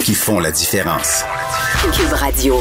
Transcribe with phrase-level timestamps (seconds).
[0.00, 1.24] qui font la différence.
[1.92, 2.56] Cube Radio.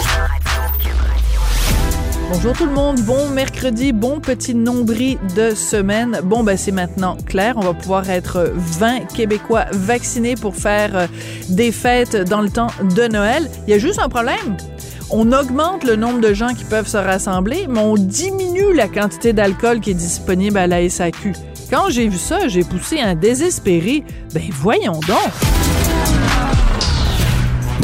[2.32, 6.20] Bonjour tout le monde, bon mercredi, bon petit nombril de semaine.
[6.24, 11.08] Bon, ben c'est maintenant clair, on va pouvoir être 20 Québécois vaccinés pour faire euh,
[11.50, 13.50] des fêtes dans le temps de Noël.
[13.66, 14.58] Il y a juste un problème.
[15.10, 19.32] On augmente le nombre de gens qui peuvent se rassembler, mais on diminue la quantité
[19.32, 21.34] d'alcool qui est disponible à la SAQ.
[21.70, 24.04] Quand j'ai vu ça, j'ai poussé un désespéré.
[24.34, 26.57] Ben voyons donc.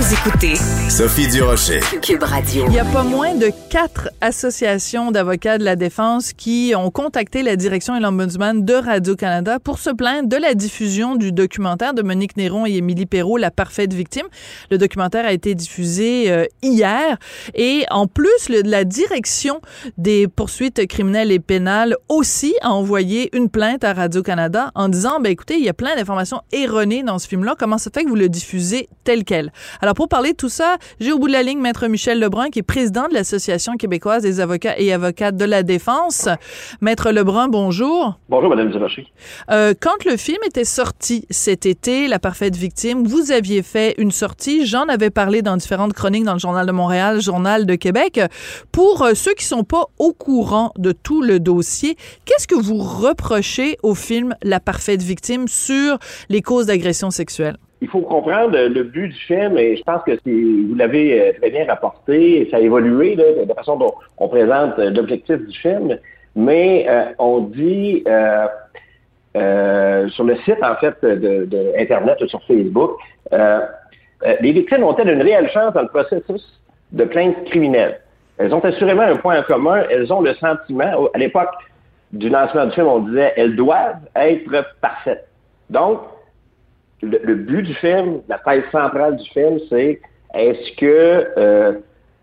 [0.00, 0.54] Vous écoutez
[0.88, 1.80] Sophie Durocher.
[2.00, 2.66] Cube Radio.
[2.68, 7.42] Il y a pas moins de quatre associations d'avocats de la défense qui ont contacté
[7.42, 12.02] la direction et l'ombudsman de Radio-Canada pour se plaindre de la diffusion du documentaire de
[12.02, 14.26] Monique Néron et Émilie Perrault, La parfaite victime.
[14.70, 17.18] Le documentaire a été diffusé euh, hier
[17.56, 19.60] et en plus, le, la direction
[19.96, 25.32] des poursuites criminelles et pénales aussi a envoyé une plainte à Radio-Canada en disant, ben
[25.32, 27.56] écoutez, il y a plein d'informations erronées dans ce film-là.
[27.58, 29.50] Comment ça fait que vous le diffusez tel quel?
[29.87, 32.50] Alors, pour parler de tout ça, j'ai au bout de la ligne Maître Michel Lebrun,
[32.50, 36.28] qui est président de l'Association québécoise des avocats et avocates de la défense.
[36.80, 38.18] Maître Lebrun, bonjour.
[38.28, 39.06] Bonjour, Madame Durocher.
[39.50, 44.10] Euh, quand le film était sorti cet été, La parfaite victime, vous aviez fait une
[44.10, 44.66] sortie.
[44.66, 48.20] J'en avais parlé dans différentes chroniques dans le Journal de Montréal, Journal de Québec.
[48.72, 52.78] Pour euh, ceux qui sont pas au courant de tout le dossier, qu'est-ce que vous
[52.78, 57.56] reprochez au film La parfaite victime sur les causes d'agression sexuelle?
[57.80, 61.50] Il faut comprendre le but du film, et je pense que vous l'avez euh, très
[61.50, 65.56] bien rapporté, ça a évolué là, de la façon dont on présente euh, l'objectif du
[65.58, 65.96] film,
[66.34, 68.02] mais euh, on dit
[69.34, 72.96] sur le site en fait de, ou sur Facebook,
[74.40, 78.00] les victimes ont-elles une réelle chance dans le processus de plainte criminelle?
[78.38, 81.50] Elles ont assurément un point en commun, elles ont le sentiment, à l'époque
[82.12, 85.28] du lancement du film, on disait elles doivent être parfaites.
[85.70, 86.00] Donc,
[87.02, 90.00] le, but du film, la thèse centrale du film, c'est
[90.34, 91.72] est-ce que euh,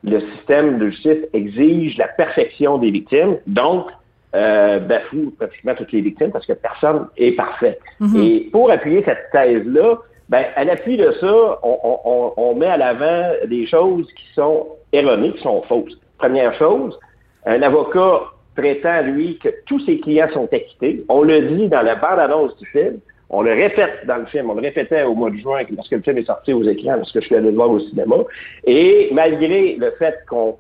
[0.04, 3.88] le système de justice exige la perfection des victimes, donc
[4.36, 7.80] euh, bafoue pratiquement toutes les victimes parce que personne est parfait.
[8.00, 8.22] Mhm.
[8.22, 9.98] Et pour appuyer cette thèse-là,
[10.28, 14.68] ben, à l'appui de ça, on, on, on met à l'avant des choses qui sont
[14.92, 15.98] erronées, qui sont fausses.
[16.18, 17.00] Première chose,
[17.46, 18.22] un avocat
[18.56, 21.04] prétend, lui, que tous ses clients sont acquittés.
[21.10, 23.00] On le dit dans la bande-annonce du film.
[23.30, 26.02] On le répète dans le film, on le répétait au mois de juin lorsque le
[26.02, 28.18] film est sorti aux écrans, lorsque je suis allé le voir au cinéma.
[28.66, 30.58] Et malgré le fait qu'on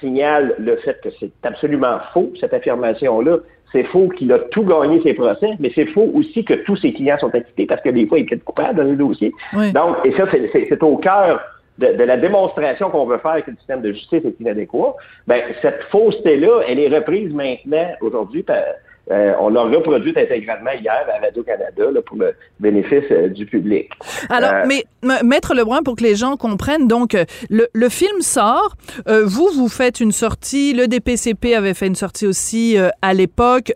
[0.00, 3.38] signale le fait que c'est absolument faux, cette affirmation-là,
[3.72, 6.92] c'est faux qu'il a tout gagné ses procès, mais c'est faux aussi que tous ses
[6.92, 9.32] clients sont acquittés parce que des fois, il peut être coupable dans le dossier.
[9.52, 11.40] Donc, et ça, c'est au cœur
[11.78, 14.94] de, de, la démonstration qu'on veut faire que le système de justice est inadéquat.
[15.26, 18.62] Ben, cette fausseté-là, elle est reprise maintenant, aujourd'hui, par,
[19.10, 23.90] euh, on l'a reproduite intégralement hier à Radio-Canada pour le bénéfice euh, du public.
[24.28, 24.84] Alors, Euh, mais
[25.22, 27.16] Maître Lebrun, pour que les gens comprennent, donc,
[27.50, 28.74] le, le film sort,
[29.06, 33.72] vous, vous faites une sortie, le DPCP avait fait une sortie aussi à l'époque,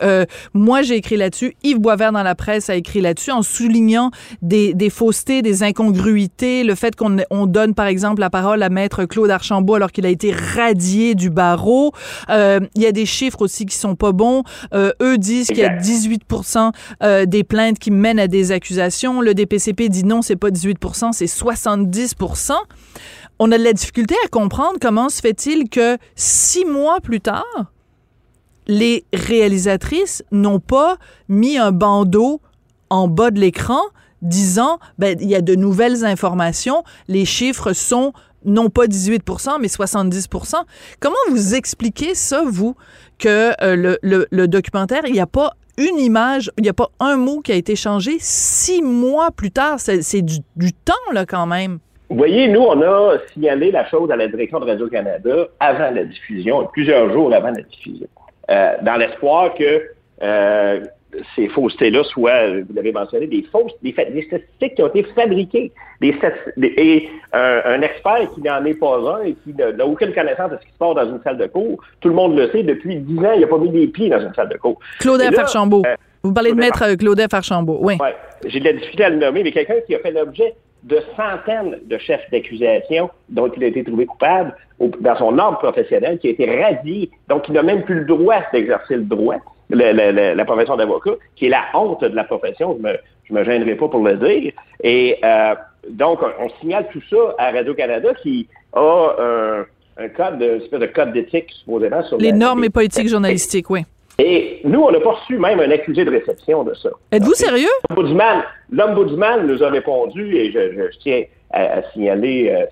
[0.55, 4.11] moi j'ai écrit là-dessus, Yves Boisvert dans la presse a écrit là-dessus en soulignant
[4.43, 8.69] des, des faussetés, des incongruités, le fait qu'on on donne par exemple la parole à
[8.71, 11.93] Maître Claude Archambault alors qu'il a été radié du barreau.
[12.29, 14.43] Il y a des chiffres aussi qui sont pas bons.
[14.75, 15.83] Eux disent qu'il y a Exact.
[15.83, 16.23] 18
[17.03, 19.21] euh, des plaintes qui mènent à des accusations.
[19.21, 22.17] Le DPCP dit non, c'est pas 18% c'est 70
[23.39, 27.45] On a de la difficulté à comprendre comment se fait-il que six mois plus tard,
[28.67, 30.97] les réalisatrices n'ont pas
[31.29, 32.41] mis un bandeau
[32.89, 33.81] en bas de l'écran
[34.23, 38.13] disant ben il y a de nouvelles informations, les chiffres sont
[38.45, 40.55] non pas 18% mais 70%
[41.01, 42.75] Comment vous expliquez ça, vous,
[43.19, 47.17] que euh, le, documentaire, il n'y a pas une image, il n'y a pas un
[47.17, 48.17] mot qui a été changé.
[48.19, 51.79] Six mois plus tard, c'est du, du temps, là, quand même.
[52.11, 56.05] Vous voyez, nous, on a signalé la chose à la direction de Radio-Canada avant la
[56.05, 58.09] diffusion, plusieurs jours avant la diffusion,
[58.51, 59.91] euh, dans l'espoir que
[60.23, 60.81] euh,
[61.35, 65.73] ces faussetés-là soient, vous l'avez mentionné, des fausses, des, des, statistiques qui ont été fabriquées.
[66.01, 66.15] Des,
[66.57, 70.57] et un, un, expert qui n'en est pas un et qui n'a aucune connaissance de
[70.57, 72.97] ce qui se passe dans une salle de cours, tout le monde le sait, depuis
[72.97, 74.79] dix ans, il n'a pas mis les pieds dans une salle de cours.
[75.01, 75.83] Claude Archambault.
[75.87, 77.97] Euh, vous parlez de maître Claude Archambault, oui.
[78.01, 78.15] Ouais.
[78.47, 81.79] J'ai de la difficulté à le nommer, mais quelqu'un qui a fait l'objet de centaines
[81.85, 84.55] de chefs d'accusation dont il a été trouvé coupable
[85.01, 88.41] dans son ordre professionnel, qui a été radié, donc il n'a même plus le droit
[88.53, 89.37] d'exercer le droit,
[89.71, 93.77] la profession d'avocat, qui est la honte de la profession, je me, je me gênerai
[93.77, 94.53] pas pour le dire.
[94.83, 95.55] Et euh,
[95.89, 99.67] donc, on, signale tout ça à Radio-Canada qui a un,
[100.05, 103.85] un code, une espèce de code d'éthique, supposément, sur Les normes et politiques journalistiques, oui.
[104.19, 106.91] Et nous, on n'a pas reçu même un accusé de réception de ça.
[107.11, 107.69] Êtes-vous sérieux?
[108.71, 111.23] L'Ombudsman nous a répondu, et je, tiens
[111.53, 112.67] à, signaler euh,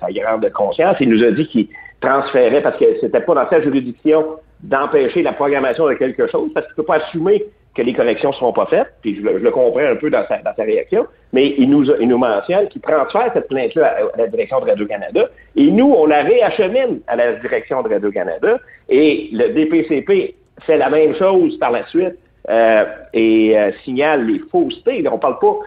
[0.00, 1.66] sa, grande conscience, il nous a dit qu'il
[2.00, 4.24] transférait, parce que c'était pas dans sa juridiction
[4.62, 7.44] d'empêcher la programmation de quelque chose, parce qu'il ne peut pas assumer
[7.74, 10.62] que les corrections ne seront pas faites, puis je, le comprends un peu dans sa,
[10.62, 14.66] réaction, mais il nous, il nous mentionne qu'il transfère cette plainte-là à, la direction de
[14.66, 18.58] Radio-Canada, et nous, on la réachemine à la direction de Radio-Canada,
[18.88, 20.34] et le DPCP
[20.66, 22.16] fait la même chose par la suite
[22.48, 25.06] euh, et euh, signale les faussetés.
[25.08, 25.58] on ne parle pas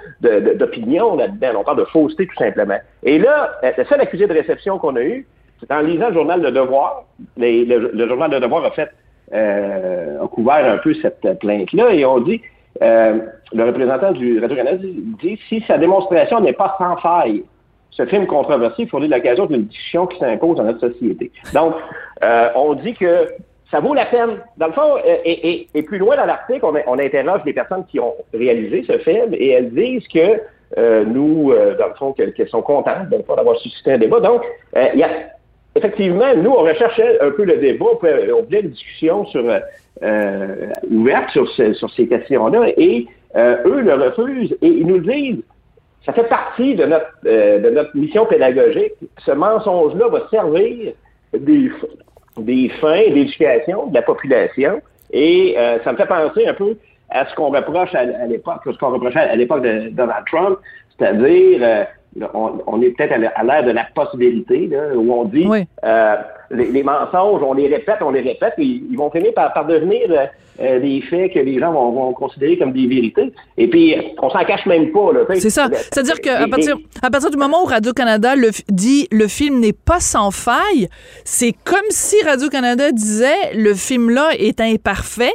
[0.56, 2.78] d'opinion là-dedans, on parle de fausseté tout simplement.
[3.04, 5.26] Et là, euh, le seul accusé de réception qu'on a eu,
[5.68, 7.06] c'est en lisant le journal de Devoir.
[7.38, 8.90] le, journal de Devoir a fait
[9.32, 12.42] a couvert un peu cette plainte-là et on dit
[12.82, 14.78] le représentant du Radio-Canada
[15.22, 17.44] dit si sa démonstration n'est pas sans faille,
[17.92, 21.32] ce film controversé fournit l'occasion d'une discussion qui s'impose dans notre société.
[21.54, 21.74] Donc,
[22.56, 23.28] on dit que
[23.74, 24.38] ça vaut la peine.
[24.58, 28.14] Dans le fond, euh, et, plus loin dans l'article, on, interroge les personnes qui ont
[28.32, 30.42] réalisé ce film et elles disent que
[30.78, 34.20] euh, nous, euh, dans le fond, qu'elles sont contentes d'avoir suscité un débat.
[34.20, 34.44] Donc,
[34.76, 35.10] il y a,
[35.76, 39.44] effectivement, nous, on recherchait un peu le débat, on voulait une discussion sur,
[40.90, 45.44] ouverte sur, ces questions-là et eux le refusent et ils nous disent
[46.06, 48.94] ça fait partie de notre, mission pédagogique.
[49.20, 50.94] Ce mensonge-là va servir
[51.34, 51.70] des,
[52.82, 54.82] fins d'éducation de la population.
[55.12, 56.76] Et euh, ça me fait penser un peu
[57.10, 60.58] à ce qu'on reproche à, l'époque, ce qu'on reprochait à l'époque de Donald Trump,
[60.98, 61.88] c'est-à-dire
[62.22, 62.28] euh,
[62.68, 65.48] on, est peut-être à l'ère de la possibilité, là, où on dit
[65.84, 66.16] euh,
[66.52, 70.12] les, mensonges, on les répète, on les répète, et ils vont finir par, par devenir
[70.60, 73.34] euh, des faits que les gens vont, considérer comme des vérités.
[73.58, 75.10] Et puis, on s'en cache même pas.
[75.36, 75.68] C'est ça.
[75.72, 78.34] C'est-à-dire qu'à partir, à partir du moment où Radio-Canada
[78.70, 80.90] dit le film n'est pas sans faille,
[81.24, 85.34] c'est comme si Radio-Canada disait le film-là est imparfait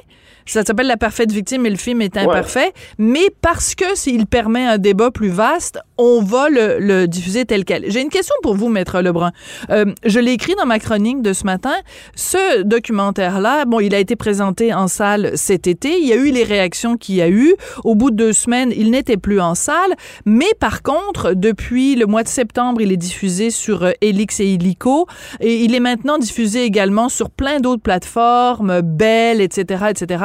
[0.52, 2.72] ça s'appelle La parfaite victime et le film est imparfait.
[2.98, 7.90] Mais parce que s'il permet un débat plus vaste, on va le, diffuser tel quel.
[7.90, 9.32] J'ai une question pour vous, Maître Lebrun.
[9.70, 11.74] Euh, je l'ai écrit dans ma chronique de ce matin.
[12.14, 15.98] Ce documentaire-là, bon, il a été présenté en salle cet été.
[15.98, 17.54] Il y a eu les réactions qu'il y a eu.
[17.84, 19.94] Au bout de deux semaines, il n'était plus en salle.
[20.24, 24.46] Mais par contre, depuis le mois de septembre, il est diffusé sur euh, Elix et
[24.46, 25.06] Illico.
[25.40, 30.24] Et il est maintenant diffusé également sur plein d'autres plateformes, Bell, etc., etc.,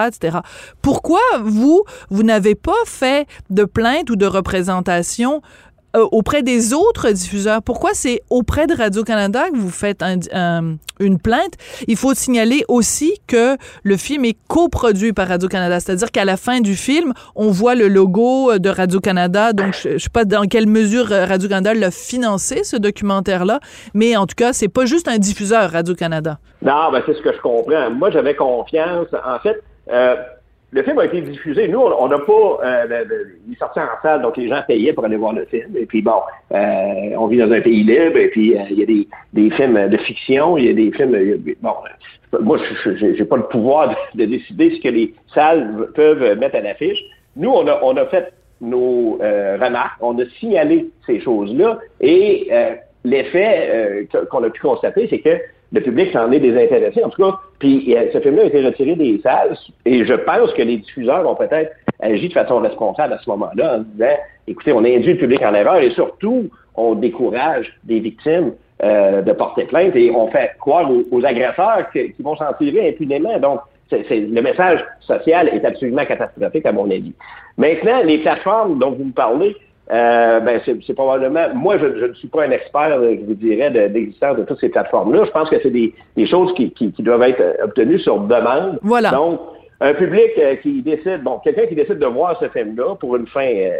[0.81, 5.41] pourquoi vous, vous n'avez pas fait de plainte ou de représentation
[5.95, 7.61] euh, auprès des autres diffuseurs?
[7.61, 10.03] Pourquoi c'est auprès de Radio-Canada que vous faites
[10.99, 11.53] une plainte?
[11.87, 16.61] Il faut signaler aussi que le film est coproduit par Radio-Canada, c'est-à-dire qu'à la fin
[16.61, 19.53] du film, on voit le logo de Radio-Canada.
[19.53, 23.59] Donc, je, ne sais pas dans quelle mesure euh, Radio-Canada l'a financé, ce documentaire-là,
[23.93, 26.39] mais en tout cas, c'est pas juste un diffuseur Radio-Canada.
[26.63, 27.91] Non, ben c'est ce que je comprends.
[27.91, 29.07] Moi, j'avais confiance.
[29.13, 30.15] En fait, euh,
[30.71, 31.67] le film a été diffusé.
[31.67, 32.59] Nous, on n'a pas.
[32.63, 33.03] Euh,
[33.47, 35.75] il est sorti en salle, donc les gens payaient pour aller voir le film.
[35.77, 36.21] Et puis bon,
[36.51, 39.87] euh, on vit dans un pays libre, et puis il y a des, des, films
[39.87, 41.15] de fiction, il y a des films.
[41.61, 41.73] bon,
[42.41, 46.61] moi, je n'ai pas le pouvoir de, décider ce que les salles peuvent mettre à
[46.61, 47.03] l'affiche.
[47.35, 52.49] Nous, on a, on a fait nos remarques, on a signalé ces choses-là, et
[53.03, 55.37] l'effet qu'on a pu constater, c'est que
[55.73, 57.03] le public s'en est désintéressé.
[57.03, 60.61] En tout cas, puis ce film-là a été retiré des salles et je pense que
[60.61, 64.15] les diffuseurs ont peut-être agi de façon responsable à ce moment-là en disant,
[64.47, 68.53] écoutez, on induit le public en erreur et surtout, on décourage des victimes
[68.83, 73.37] euh, de porter plainte et on fait croire aux, agresseurs qui vont s'en tirer impunément.
[73.39, 73.59] Donc,
[73.91, 77.13] le message social est absolument catastrophique à mon avis.
[77.57, 79.55] Maintenant, les plateformes dont vous me parlez,
[79.91, 81.53] euh, ben c'est probablement.
[81.53, 84.69] Moi, je, je, ne suis pas un expert, je vous dirais, d'existence de, toutes ces
[84.69, 85.25] plateformes-là.
[85.25, 88.79] Je pense que c'est des, des, choses qui, qui, qui, doivent être obtenues sur demande.
[88.81, 89.11] Voilà.
[89.11, 89.41] Donc,
[89.81, 93.27] un public euh, qui décide, bon, quelqu'un qui décide de voir ce film-là pour une
[93.27, 93.71] fin, euh,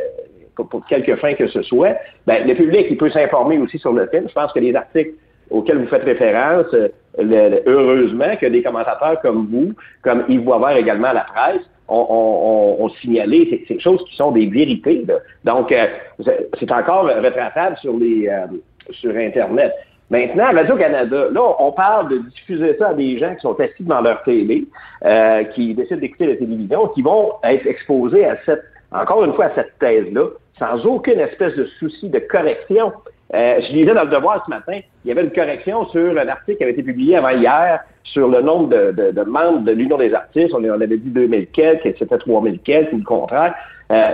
[0.56, 1.96] pour, pour quelque fin que ce soit,
[2.28, 4.28] ben, le public, il peut s'informer aussi sur le film.
[4.28, 5.12] Je pense que les articles
[5.50, 10.44] auxquels vous faites référence, euh, le- le- heureusement que des commentateurs comme vous, comme Yves
[10.44, 11.62] Boisvert également à la presse,
[11.94, 15.04] ont, ont- signalé ces, choses qui sont des vérités.
[15.08, 15.16] là.
[15.44, 15.88] Donc, euh,
[16.60, 18.48] c'est encore retratable sur les euh,
[18.92, 19.74] sur Internet.
[20.10, 24.02] Maintenant, Radio-Canada, là, on parle de diffuser ça à des gens qui sont assis devant
[24.02, 24.66] leur télé,
[25.06, 29.46] euh, qui décident d'écouter la télévision, qui vont être exposés à cette, encore une fois,
[29.46, 30.28] à cette thèse-là,
[30.60, 32.92] sans aucune espèce de souci de correction.
[33.34, 36.28] Euh, je lisais dans le Devoir ce matin, il y avait une correction sur un
[36.28, 39.72] article qui avait été publié avant hier sur le nombre de, de- de membres de
[39.72, 40.54] l'Union des artistes.
[40.54, 43.56] On, on avait dit 2000 quelques, et c'était 3000 quelques, ou le contraire.
[43.92, 44.12] Euh,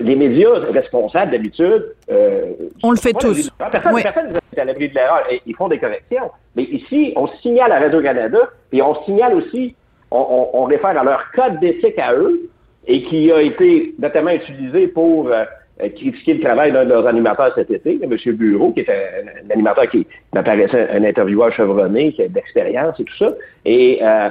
[0.00, 1.94] les médias responsables, d'habitude...
[2.10, 3.48] euh, On le fait tous.
[3.70, 4.02] Personne Oui.
[4.02, 5.22] personne n'est à l'abri de l'erreur.
[5.30, 6.30] Et Ils font des corrections.
[6.56, 8.38] Mais ici, on signale à Radio-Canada
[8.72, 9.74] et on signale aussi,
[10.10, 12.50] on, on- on réfère à leur code d'éthique à eux
[12.86, 15.44] et qui a été notamment utilisé pour euh,
[15.78, 18.16] critiquer le travail d'un de leurs animateurs cet été, M.
[18.34, 23.04] Bureau, qui est un, animateur qui m'apparaissait un intervieweur chevronné, qui a de l'expérience et
[23.04, 23.32] tout ça.
[23.64, 24.28] Et euh,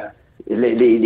[0.49, 0.97] les, les,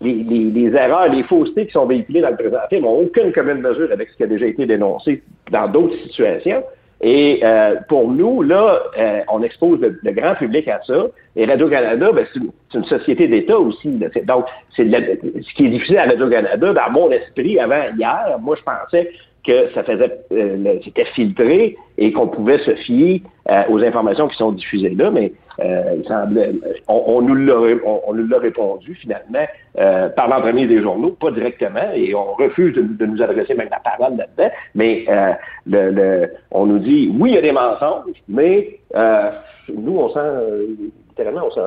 [0.00, 3.90] les, les, erreurs, les faussetés qui sont véhiculées dans le présent n'ont aucune commune mesure
[3.92, 6.62] avec ce qui a déjà été dénoncé dans d'autres situations.
[7.02, 11.06] Et euh, pour nous, là, euh, on expose le, grand public à ça.
[11.36, 13.88] Et Radio-Canada, ben, c'est une, société d'État aussi.
[14.24, 18.62] Donc, c'est ce qui est diffusé à Radio-Canada, dans mon esprit, avant hier, moi, je
[18.62, 19.12] pensais
[19.46, 24.36] que ça faisait, euh, c'était filtré et qu'on pouvait se fier euh, aux informations qui
[24.36, 26.52] sont diffusées là, mais euh, il semblait,
[26.88, 27.54] on, on nous l'a,
[27.86, 29.46] on, on nous l'a répondu finalement
[29.78, 33.68] euh, par l'entremise des journaux, pas directement, et on refuse de, de nous adresser même
[33.70, 35.32] la parole là-dedans, mais euh,
[35.66, 39.30] le, le- on nous dit oui, il y a des mensonges, mais euh,
[39.72, 40.66] nous, on sent, euh,
[41.10, 41.60] littéralement, on sent,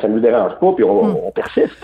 [0.00, 1.76] ça ne nous dérange pas, puis on, on persiste.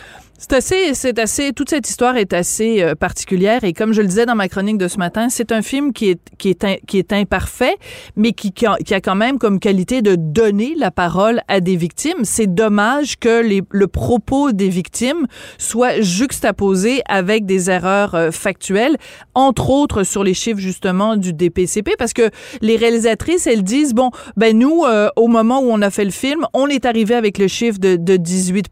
[0.42, 3.62] C'est assez, c'est assez, toute cette histoire est assez euh, particulière.
[3.62, 6.10] Et comme je le disais dans ma chronique de ce matin, c'est un film qui
[6.10, 7.76] est qui est qui est imparfait,
[8.16, 11.60] mais qui, qui a, qui a quand même comme qualité de donner la parole à
[11.60, 12.24] des victimes.
[12.24, 18.96] C'est dommage que les, le propos des victimes soit juxtaposé avec des erreurs euh, factuelles,
[19.34, 22.30] entre autres sur les chiffres justement du DPCP, parce que
[22.60, 26.10] les réalisatrices elles disent bon ben nous euh, au moment où on a fait le
[26.10, 28.66] film, on est arrivé avec le chiffre de, de 18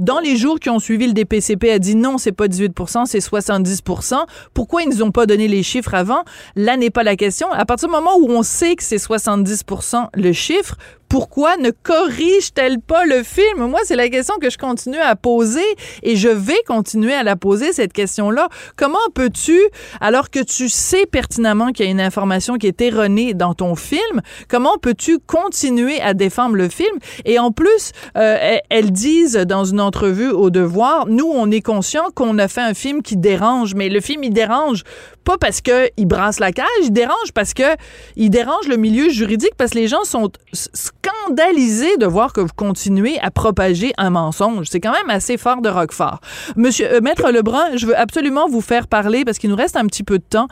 [0.00, 3.18] Dans les jours qui ont suivi, le DPCP a dit non, c'est pas 18% c'est
[3.18, 6.24] 70% Pourquoi ils nous ont pas donné les chiffres avant?
[6.56, 7.50] Là n'est pas la question.
[7.52, 10.76] À partir du moment où on sait que c'est 70% le chiffre,
[11.10, 13.66] pourquoi ne corrige-t-elle pas le film?
[13.66, 15.60] Moi, c'est la question que je continue à poser
[16.04, 18.48] et je vais continuer à la poser, cette question-là.
[18.76, 19.58] Comment peux-tu,
[20.00, 23.74] alors que tu sais pertinemment qu'il y a une information qui est erronée dans ton
[23.74, 26.96] film, comment peux-tu continuer à défendre le film?
[27.24, 31.60] Et en plus, euh, elles, elles disent dans une entrevue au Devoir, nous, on est
[31.60, 34.84] conscient qu'on a fait un film qui dérange, mais le film, il dérange
[35.24, 37.76] pas parce que il brasse la cage, il dérange parce que
[38.16, 42.48] il dérange le milieu juridique parce que les gens sont scandalisés de voir que vous
[42.54, 44.66] continuez à propager un mensonge.
[44.70, 46.20] C'est quand même assez fort de Roquefort.
[46.56, 49.86] Monsieur euh, Maître Lebrun, je veux absolument vous faire parler parce qu'il nous reste un
[49.86, 50.48] petit peu de temps.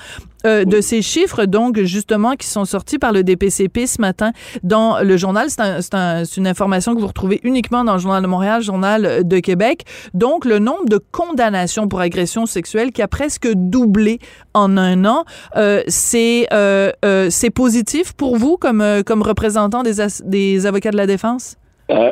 [0.46, 5.00] Euh, de ces chiffres, donc, justement, qui sont sortis par le DPCP ce matin dans
[5.00, 5.46] le journal.
[5.50, 8.62] C'est un- c'est un- une information que vous retrouvez uniquement dans le Journal de Montréal,
[8.62, 9.84] Journal de Québec.
[10.14, 14.18] Donc, le nombre de condamnations pour agression sexuelle qui a presque doublé
[14.54, 15.24] en un an,
[15.56, 20.90] euh, c'est euh, euh, c'est positif pour vous comme, euh, comme représentant des, des avocats
[20.90, 21.56] de la défense?
[21.90, 22.10] Euh,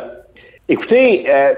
[0.68, 1.54] écoutez, euh,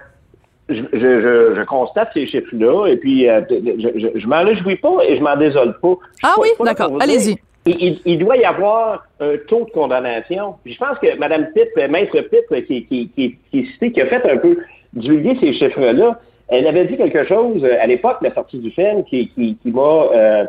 [0.68, 4.98] je, je, je, constate ces chiffres-là et puis euh, je, je, je m'en réjouis pas
[5.06, 5.94] et je m'en désole pas.
[6.22, 6.92] Ah pas- oui, d'accord.
[7.00, 7.36] Allez-y.
[7.66, 10.54] Il, il- doit y avoir un taux de condamnation.
[10.64, 13.64] Puis je pense que Mme Pitt, euh, Maître Pitt, euh, qui, qui, qui, qui est
[13.72, 14.56] citée, qui a fait un peu
[14.94, 19.28] divulguer ces chiffres-là, elle avait dit quelque chose à l'époque la sortie du film qui,
[19.28, 19.80] qui, qui m'a
[20.14, 20.44] euh,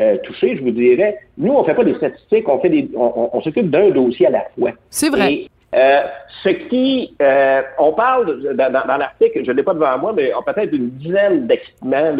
[0.00, 1.16] euh, touché, je vous dirais.
[1.38, 4.26] Nous, on fait pas des statistiques, on fait des, on, on- on s'occupe d'un dossier
[4.26, 4.70] à la fois.
[4.90, 5.32] C'est vrai.
[5.32, 6.02] Et, euh,
[6.42, 10.12] ce qui, euh, on parle dans, dans- dans l'article, je ne l'ai pas devant moi,
[10.14, 12.16] mais on peut-être une dizaine d'équipements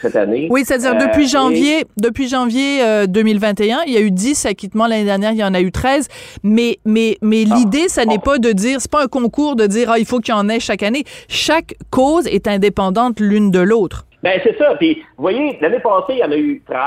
[0.00, 0.48] cette année.
[0.50, 4.46] Oui, c'est-à-dire Euh, depuis et- janvier, depuis janvier euh, 2021, il y a eu 10
[4.46, 6.08] acquittements l'année dernière, il y en a eu 13.
[6.42, 9.66] Mais mais mais Ah, l'idée, ça n'est pas de dire, c'est pas un concours de
[9.66, 11.04] dire ah il faut qu'il y en ait chaque année.
[11.28, 14.04] Chaque cause est indépendante l'une de l'autre.
[14.22, 14.74] Ben, c'est ça.
[14.78, 16.80] Puis, vous voyez, l'année passée, il y en a eu 13.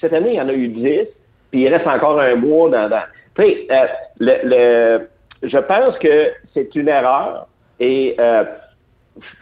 [0.00, 1.06] Cette année, il y en a eu 10.
[1.52, 2.88] Puis, il reste encore un mois dans...
[2.88, 3.02] dans...
[3.36, 3.86] Tu sais, euh,
[4.18, 5.08] le, le-
[5.44, 7.46] je pense que c'est une erreur.
[7.80, 8.44] Et euh,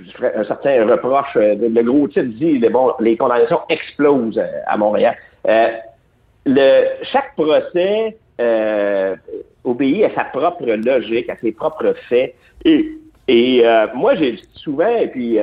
[0.00, 1.36] je ferais un certain reproche.
[1.36, 5.16] euh, Le, gros titre dit, les, bon, les condamnations explosent euh, à Montréal.
[7.02, 8.16] Chaque procès
[9.64, 12.34] obéit à sa propre logique, à ses propres faits.
[12.64, 15.38] Et, moi, j'ai souvent, et puis...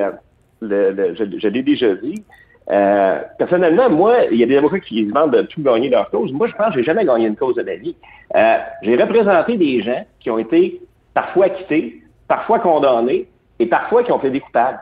[0.62, 2.22] je l'ai déjà dit.
[2.70, 6.32] Euh, personnellement, moi, il y a des avocats qui demandent de tout gagner leur cause.
[6.32, 7.96] Moi, je pense que j'ai jamais gagné une cause de la vie.
[8.36, 10.80] Euh, j'ai représenté des gens qui ont été
[11.14, 13.26] parfois acquittés, parfois condamnés
[13.58, 14.78] et parfois qui ont plaidé coupables.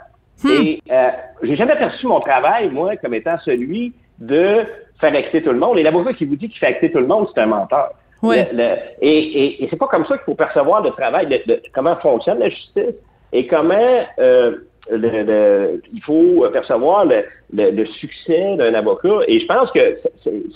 [0.52, 1.08] Et euh,
[1.42, 4.64] j'ai jamais perçu mon travail, moi, comme étant celui de
[5.00, 5.78] faire acquitter tout le monde.
[5.78, 7.90] Et l'avocat qui vous dit qu'il fait acquitter tout le monde, c'est un menteur.
[8.22, 8.48] Ouais.
[8.52, 11.40] Le- le- et et, et c'est pas comme ça qu'il faut percevoir le travail, de,
[11.46, 12.94] de- comment fonctionne la justice
[13.32, 14.56] et comment euh,
[14.90, 19.20] il faut percevoir le, succès d'un avocat.
[19.26, 19.98] Et je pense que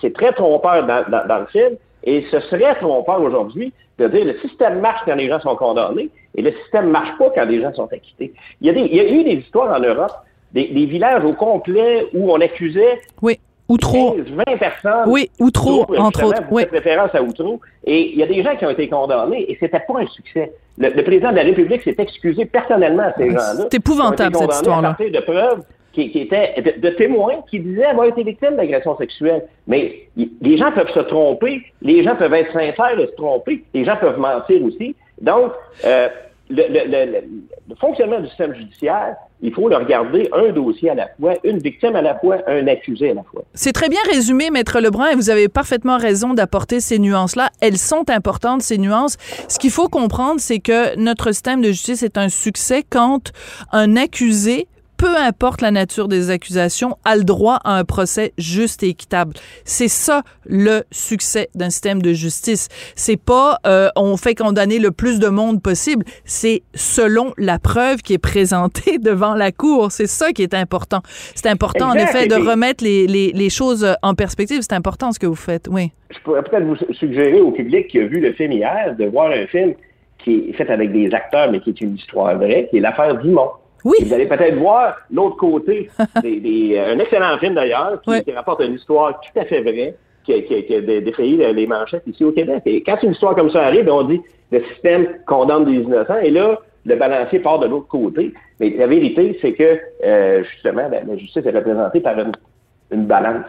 [0.00, 1.76] c'est- très trompeur dans, le film.
[2.04, 6.10] Et ce serait trompeur aujourd'hui de dire le système marche quand les gens sont condamnés
[6.34, 8.32] et le système marche pas quand les gens sont acquittés.
[8.60, 10.12] Il y a, des, il y a eu des histoires en Europe,
[10.52, 13.38] des, des villages au complet où on accusait Oui.
[13.68, 14.12] Ou trop.
[14.12, 15.04] 15, 20 personnes.
[15.06, 16.42] Oui, Outreau, Outreau, entre autres.
[16.50, 16.64] Oui.
[16.70, 17.60] référence à Outreau.
[17.84, 20.52] Et il y a des gens qui ont été condamnés et c'était pas un succès.
[20.78, 23.54] Le, le président de la République s'est excusé personnellement à ces gens-là.
[23.70, 24.88] C'est épouvantable, cette histoire-là.
[24.90, 28.56] À partir de preuves qui, qui étaient de, de témoins qui disaient avoir été victimes
[28.56, 29.44] d'agressions sexuelles.
[29.66, 33.62] Mais y- les gens peuvent se tromper, les gens peuvent être sincères et se tromper,
[33.74, 34.94] les gens peuvent mentir aussi.
[35.20, 35.52] Donc,
[35.84, 36.08] euh,
[36.52, 41.58] le, fonctionnement du système judiciaire, il faut le regarder un dossier à la fois, une
[41.58, 43.42] victime à la fois, un accusé à la fois.
[43.54, 47.50] C'est très bien résumé, Maître Lebrun, et vous avez parfaitement raison d'apporter ces nuances-là.
[47.60, 49.16] Elles sont importantes, ces nuances.
[49.48, 53.32] Ce qu'il faut comprendre, c'est que notre système de justice est un succès quand
[53.72, 54.68] un accusé
[55.02, 59.34] peu importe la nature des accusations, a le droit à un procès juste et équitable.
[59.64, 62.68] C'est ça le succès d'un système de justice.
[62.94, 66.04] C'est pas euh, on fait condamner le plus de monde possible.
[66.24, 69.90] C'est selon la preuve qui est présentée devant la cour.
[69.90, 71.00] C'est ça qui est important.
[71.34, 74.60] C'est important en effet de Et remettre les, les, les choses en perspective.
[74.60, 75.66] C'est important ce que vous faites.
[75.68, 75.90] Oui.
[76.10, 79.32] je pourrais peut-être vous suggérer au public qui a vu le film hier de voir
[79.32, 79.74] un film
[80.22, 83.16] qui est fait avec des acteurs, mais qui est une histoire vraie, qui est l'affaire
[83.16, 83.50] Dumont.
[83.84, 83.96] Oui.
[84.00, 85.90] Et vous allez peut-être voir l'autre côté,
[86.22, 89.94] des, des- un excellent film d'ailleurs, qui, qui rapporte une histoire tout à fait vraie,
[90.24, 92.62] qui, a- qui, qui a dé- défrayé les- manchettes ici au Québec.
[92.66, 96.30] Et quand une histoire comme ça arrive, on dit le système condamne des innocents, et
[96.30, 98.32] là, le balancier part de l'autre côté.
[98.60, 102.32] Mais la vérité, c'est que euh, justement, la, la justice est représentée par une,
[102.92, 103.46] une balance.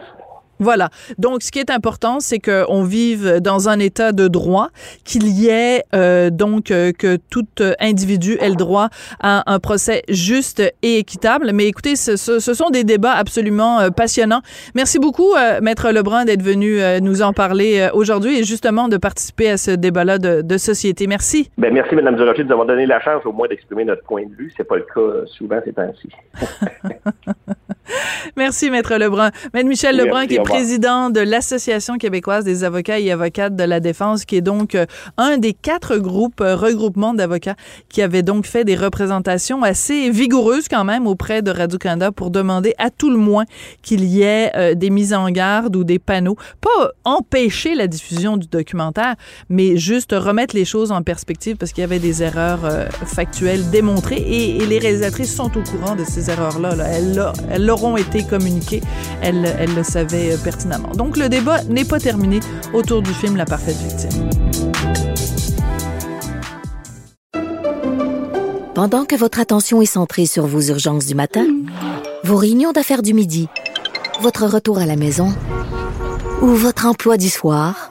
[0.58, 0.88] Voilà.
[1.18, 4.68] Donc, ce qui est important, c'est qu'on vive dans un état de droit,
[5.04, 8.88] qu'il y ait euh, donc euh, que tout euh, individu ait le droit
[9.20, 11.50] à un procès juste et équitable.
[11.52, 14.42] Mais écoutez, ce, ce- ce sont des débats absolument euh, passionnants.
[14.74, 19.56] Merci beaucoup, Maître Lebrun, d'être venu nous en parler aujourd'hui et justement de participer à
[19.56, 21.06] ce débat-là de, de société.
[21.06, 21.50] Merci.
[21.58, 24.24] Ben, merci, Mme Durocher, de nous avoir donné la chance au moins d'exprimer notre point
[24.26, 24.52] de vue.
[24.56, 26.08] C'est pas le cas souvent ces temps-ci.
[28.36, 29.30] Merci, Maître Lebrun.
[29.52, 33.64] Maître Michel Merci, Lebrun, qui est président de l'Association québécoise des avocats et avocates de
[33.64, 37.54] la défense, qui est donc euh, un des quatre groupes, euh, regroupements d'avocats
[37.88, 42.74] qui avait donc fait des représentations assez vigoureuses quand même auprès de Radio-Canada pour demander
[42.78, 43.44] à tout le moins
[43.82, 46.36] qu'il y ait euh, des mises en garde ou des panneaux.
[46.60, 49.14] Pas empêcher la diffusion du documentaire,
[49.48, 53.70] mais juste remettre les choses en perspective parce qu'il y avait des erreurs euh, factuelles
[53.70, 56.74] démontrées et, et les réalisatrices sont au courant de ces erreurs-là.
[56.74, 56.84] là.
[56.88, 57.32] Elles, l'a-
[57.74, 58.82] elles leur ont été communiquées.
[59.20, 60.90] Elles le savaient euh, pertinemment.
[60.90, 62.40] Donc le débat n'est pas terminé
[62.72, 64.30] autour du film La parfaite victime.
[68.74, 71.46] Pendant que votre attention est centrée sur vos urgences du matin,
[72.24, 73.48] vos réunions d'affaires du midi,
[74.20, 75.32] votre retour à la maison
[76.42, 77.90] ou votre emploi du soir,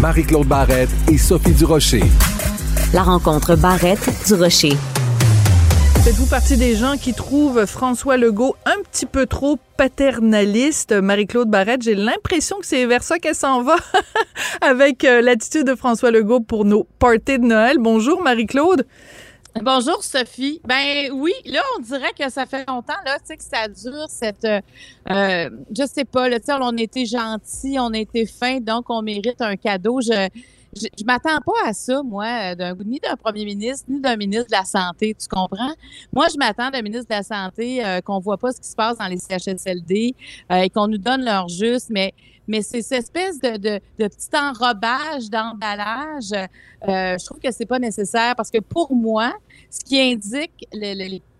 [0.00, 2.04] Marie-Claude Barrette et Sophie Durocher.
[2.94, 4.76] La rencontre Barrette du Rocher.
[6.04, 10.92] Faites-vous partie des gens qui trouvent François Legault un petit peu trop paternaliste?
[10.92, 13.74] Marie-Claude Barrette, j'ai l'impression que c'est vers ça qu'elle s'en va
[14.60, 17.78] avec euh, l'attitude de François Legault pour nos parties de Noël.
[17.80, 18.86] Bonjour Marie-Claude.
[19.62, 20.60] Bonjour Sophie.
[20.66, 24.06] Ben oui, là on dirait que ça fait longtemps là, tu sais que ça dure
[24.08, 29.02] cette, euh, je sais pas, là, tu on été gentil, on été fin, donc on
[29.02, 30.00] mérite un cadeau.
[30.00, 30.28] Je,
[30.76, 34.46] je, je m'attends pas à ça, moi, d'un, ni d'un premier ministre, ni d'un ministre
[34.46, 35.74] de la Santé, tu comprends?
[36.12, 38.76] Moi, je m'attends d'un ministre de la Santé euh, qu'on voit pas ce qui se
[38.76, 40.14] passe dans les CHSLD
[40.52, 42.12] euh, et qu'on nous donne leur juste, mais
[42.48, 47.66] mais c'est cette espèce de, de, de petit enrobage d'emballage, euh, je trouve que c'est
[47.66, 49.34] pas nécessaire parce que pour moi,
[49.70, 50.66] ce qui indique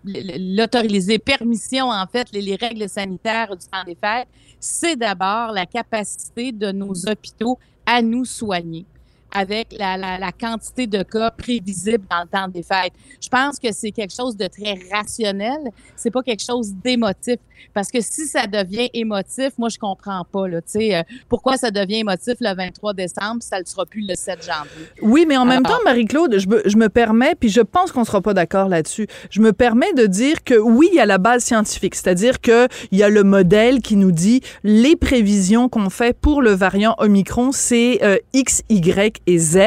[0.03, 4.27] l'autorisé, permission, en fait, les, les règles sanitaires du temps des fêtes,
[4.59, 8.85] c'est d'abord la capacité de nos hôpitaux à nous soigner
[9.33, 12.93] avec la, la, la, quantité de cas prévisibles dans le temps des fêtes.
[13.21, 17.37] Je pense que c'est quelque chose de très rationnel, c'est pas quelque chose d'émotif.
[17.73, 21.57] Parce que si ça devient émotif, moi, je comprends pas, là, tu sais, euh, pourquoi
[21.57, 24.87] ça devient émotif le 23 décembre, ça ne sera plus le 7 janvier.
[25.01, 28.05] Oui, mais en même temps, Marie-Claude, je me, je me permets, puis je pense qu'on
[28.05, 31.17] sera pas d'accord là-dessus, je me permets de dire que oui, il y a la
[31.17, 35.89] base scientifique, c'est-à-dire que il y a le modèle qui nous dit les prévisions qu'on
[35.89, 39.57] fait pour le variant Omicron, c'est euh, X, Y et Z.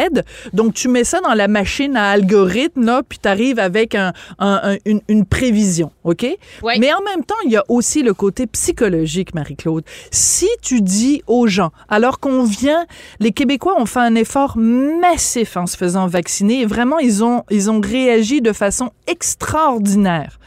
[0.52, 4.12] Donc, tu mets ça dans la machine à algorithme, là, puis tu arrives avec un,
[4.38, 6.26] un, un, une, une, prévision, OK?
[6.62, 6.74] Oui.
[6.78, 9.84] Mais en même temps, il y a aussi le côté psychologique, Marie-Claude.
[10.10, 12.86] Si tu dis aux gens, alors qu'on vient,
[13.20, 17.44] les Québécois ont fait un effort massif en se faisant vacciner, et vraiment, ils ont,
[17.50, 20.38] ils ont réagi de façon extraordinaire.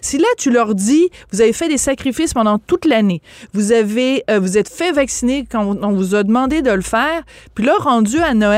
[0.00, 3.20] Si là, tu leur dis, vous avez fait des sacrifices pendant toute l'année,
[3.52, 7.22] vous avez, euh, vous êtes fait vacciner quand on vous a demandé de le faire,
[7.54, 8.49] puis là, rendu à Noël,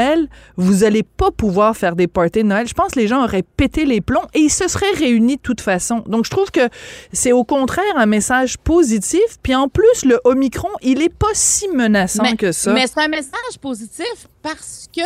[0.57, 2.66] vous allez pas pouvoir faire des parties de Noël.
[2.66, 5.42] Je pense que les gens auraient pété les plombs et ils se seraient réunis de
[5.42, 6.02] toute façon.
[6.07, 6.68] Donc, je trouve que
[7.12, 9.38] c'est au contraire un message positif.
[9.42, 12.72] Puis en plus, le Omicron, il est pas si menaçant mais, que ça.
[12.72, 15.02] Mais c'est un message positif parce que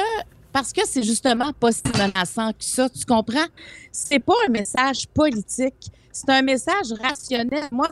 [0.53, 3.47] parce que c'est justement pas si menaçant que ça, tu comprends?
[3.93, 7.65] C'est pas un message politique, c'est un message rationnel.
[7.71, 7.89] Moi,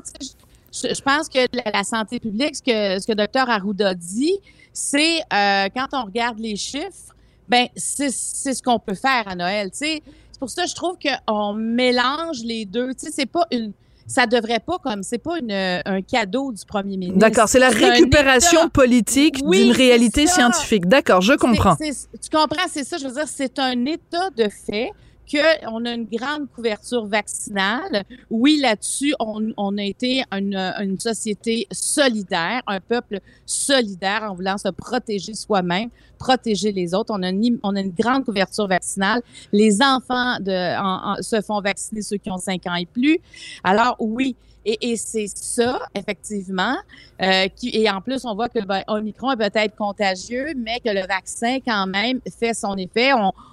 [0.74, 4.38] je, je pense que la, la, santé publique, ce que, ce que Dr Arruda dit,
[4.72, 7.14] c'est euh, quand on regarde les chiffres,
[7.48, 9.70] ben c'est ce qu'on peut faire à Noël.
[9.72, 10.02] C'est
[10.38, 12.94] pour ça que je trouve qu'on mélange les deux.
[12.94, 13.72] Tu sais, c'est pas une
[14.06, 17.18] ça devrait pas comme c'est pas une, un cadeau du premier ministre.
[17.18, 20.86] D'accord, c'est la récupération politique oui, d'une réalité scientifique.
[20.86, 21.76] D'accord, je comprends.
[21.76, 24.48] C est, c est, tu comprends, c'est ça, je veux dire, c'est un état de
[24.48, 24.90] fait
[25.30, 28.04] qu'on a une grande couverture vaccinale.
[28.30, 35.34] Oui, là-dessus, on, a été une, société solidaire, un peuple solidaire en voulant se protéger
[35.34, 37.12] soi-même, protéger les autres.
[37.16, 39.22] On a une, on une grande couverture vaccinale.
[39.52, 43.18] Les enfants de, se font vacciner, ceux qui ont 5 ans et plus.
[43.62, 46.76] Alors, oui, et, c'est ça, effectivement,
[47.22, 51.06] euh, et en plus, on voit que ben, Omicron est peut-être contagieux, mais que le
[51.06, 53.10] vaccin, quand même, fait son effet.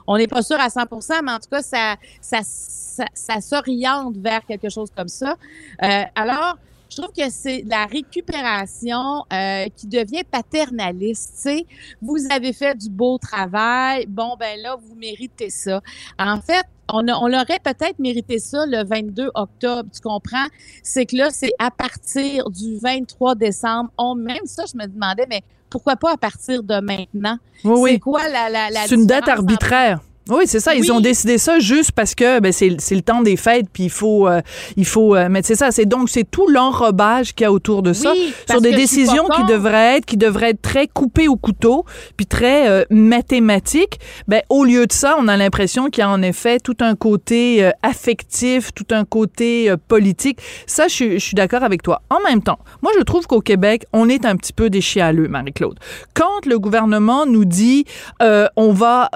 [0.08, 0.82] On n'est pas sûr à 100
[1.24, 5.36] mais en tout cas, ça, ça, ça, ça s'oriente vers quelque chose comme ça.
[5.84, 6.58] Euh, alors,
[6.91, 11.50] je trouve que c'est la récupération euh, qui devient paternaliste.
[12.02, 15.82] Vous avez fait du beau travail, bon, ben là, vous méritez ça.
[16.19, 20.45] En fait, on, a, on aurait peut-être mérité ça le 22 octobre, tu comprends?
[20.84, 23.89] C'est que là, c'est à partir du 23 décembre.
[23.97, 27.38] On, même ça, je me demandais, mais pourquoi pas à partir de maintenant?
[27.63, 27.91] Oui, oui.
[27.93, 30.01] C'est quoi la, la, la C'est une date arbitraire.
[30.29, 30.75] Oui, c'est ça.
[30.75, 30.91] Ils oui.
[30.91, 34.27] ont décidé ça juste parce que ben, c'est le temps des fêtes, puis il faut,
[34.27, 34.41] euh,
[34.77, 35.15] il faut.
[35.15, 35.71] Euh, mais c'est ça.
[35.71, 39.27] C'est donc c'est tout l'enrobage qu'il y a autour de ça oui, sur des décisions
[39.36, 41.86] qui devraient être, qui devraient être très coupées au couteau,
[42.17, 43.99] puis très euh, mathématiques.
[44.27, 46.95] Ben au lieu de ça, on a l'impression qu'il y a en effet tout un
[46.95, 50.39] côté euh, affectif, tout un côté euh, politique.
[50.67, 52.03] Ça, je, je suis d'accord avec toi.
[52.12, 55.27] En même temps, moi, je trouve qu'au Québec, on est un petit peu des chialeux,
[55.27, 55.79] Marie-Claude.
[56.13, 57.86] Quand le gouvernement nous dit,
[58.19, 59.10] on va,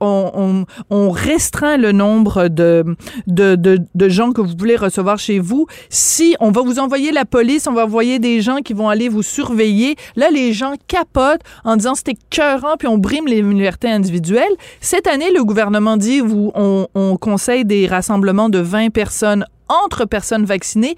[0.00, 0.45] on, on
[0.90, 2.84] on, restreint le nombre de,
[3.26, 5.66] de, de, gens que vous voulez recevoir chez vous.
[5.88, 9.08] Si on va vous envoyer la police, on va envoyer des gens qui vont aller
[9.08, 13.90] vous surveiller, là, les gens capotent en disant c'était cœurant, puis on brime les libertés
[13.90, 14.44] individuelles.
[14.80, 20.04] Cette année, le gouvernement dit, vous, on, on conseille des rassemblements de 20 personnes entre
[20.04, 20.96] personnes vaccinées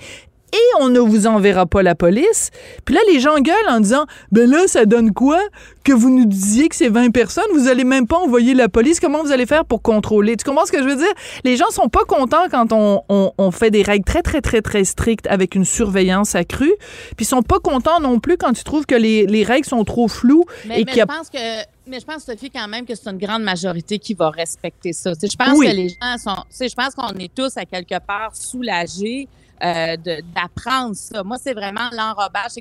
[0.53, 2.51] et on ne vous enverra pas la police.
[2.85, 5.41] Puis là, les gens gueulent en disant, ben là, ça donne quoi
[5.85, 9.01] que vous nous disiez que c'est 20 personnes, vous allez même pas envoyer la police.
[9.01, 10.37] Comment vous allez faire pour contrôler?
[10.37, 11.13] Tu comprends ce que je veux dire?
[11.45, 14.61] Les gens sont pas contents quand on, on, on fait des règles très, très, très,
[14.61, 16.75] très strictes avec une surveillance accrue.
[17.17, 19.85] Puis ils sont pas contents non plus quand tu trouves que les, les règles sont
[19.85, 20.45] trop floues.
[20.67, 21.07] Mais, et mais qu'il y a...
[21.11, 21.39] je pense que
[21.87, 25.13] Mais je pense, Sophie, quand même que c'est une grande majorité qui va respecter ça.
[25.23, 25.67] Je pense Oui.
[25.69, 26.43] que les gens sont.
[26.61, 29.27] Je pense qu'on est tous à quelque part soulagés
[29.63, 29.97] euh,
[30.35, 31.23] d'apprendre ça.
[31.23, 32.53] Moi, c'est vraiment l'enrobage.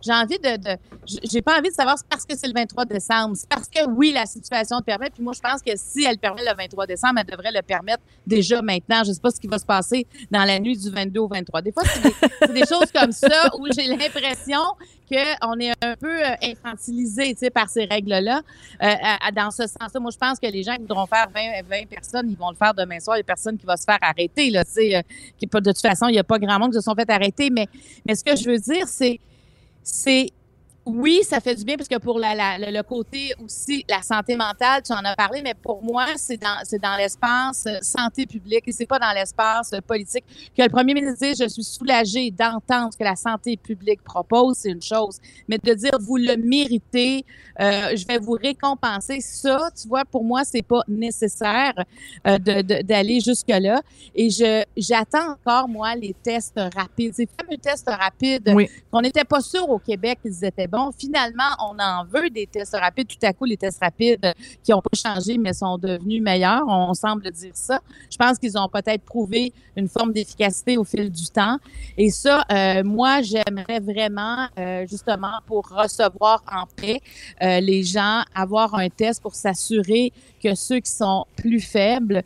[0.00, 0.76] J'ai envie de.
[1.24, 3.36] J'ai pas envie de savoir c'est parce que c'est le 23 décembre.
[3.36, 5.10] C'est parce que oui, la situation le permet.
[5.10, 8.02] Puis moi, je pense que si elle permet le 23 décembre, elle devrait le permettre
[8.26, 9.02] déjà maintenant.
[9.04, 11.62] Je sais pas ce qui va se passer dans la nuit du 22 au 23.
[11.62, 11.82] Des fois,
[12.40, 14.60] c'est des, choses comme ça où j'ai l'impression
[15.10, 18.42] qu'on est un peu euh, infantilisé tu sais, par ces règles-là.
[18.82, 18.94] Euh,
[19.34, 22.30] dans ce sens-là, moi, je pense que les gens qui voudront faire 20, 20 personnes,
[22.30, 23.16] ils vont le faire demain soir.
[23.16, 24.50] Il y a personne qui va se faire arrêter.
[24.50, 25.04] Là, tu sais,
[25.40, 27.50] de toute façon, il n'y a pas grand monde qui se sont fait arrêter.
[27.50, 27.66] Mais,
[28.06, 29.18] mais ce que je veux dire, c'est
[29.82, 30.28] c'est
[30.88, 34.02] oui, ça fait du bien parce que pour la, la- le, le côté aussi, la
[34.02, 37.78] santé mentale, tu en as parlé, mais pour moi, c'est dans, c'est dans l'espace euh,
[37.82, 40.24] santé publique et c'est pas dans l'espace euh, politique
[40.56, 44.56] que le premier ministre dit, je suis soulagée d'entendre ce que la santé publique propose,
[44.58, 47.24] c'est une chose, mais de dire, vous le méritez,
[47.60, 51.74] euh, je vais vous récompenser, ça, tu vois, pour moi, c'est pas nécessaire
[52.26, 53.82] euh, de- de- d'aller jusque-là.
[54.14, 58.68] Et je j'attends encore, moi, les tests rapides, ces fameux tests rapides Oui.
[58.90, 60.77] qu'on n'était pas sûr au Québec qu'ils étaient bons.
[60.98, 63.08] Finalement, on en veut des tests rapides.
[63.08, 66.64] Tout à coup, les tests rapides euh, qui n'ont pas changé, mais sont devenus meilleurs,
[66.66, 67.80] on, semble dire ça.
[68.10, 71.58] Je pense qu'ils ont peut-être prouvé une forme d'efficacité au fil du temps.
[71.96, 77.00] Et ça, euh, moi, j'aimerais vraiment, euh, justement, pour recevoir en paix
[77.42, 80.12] euh, les gens, avoir un test pour s'assurer
[80.42, 82.22] que ceux qui sont plus faibles,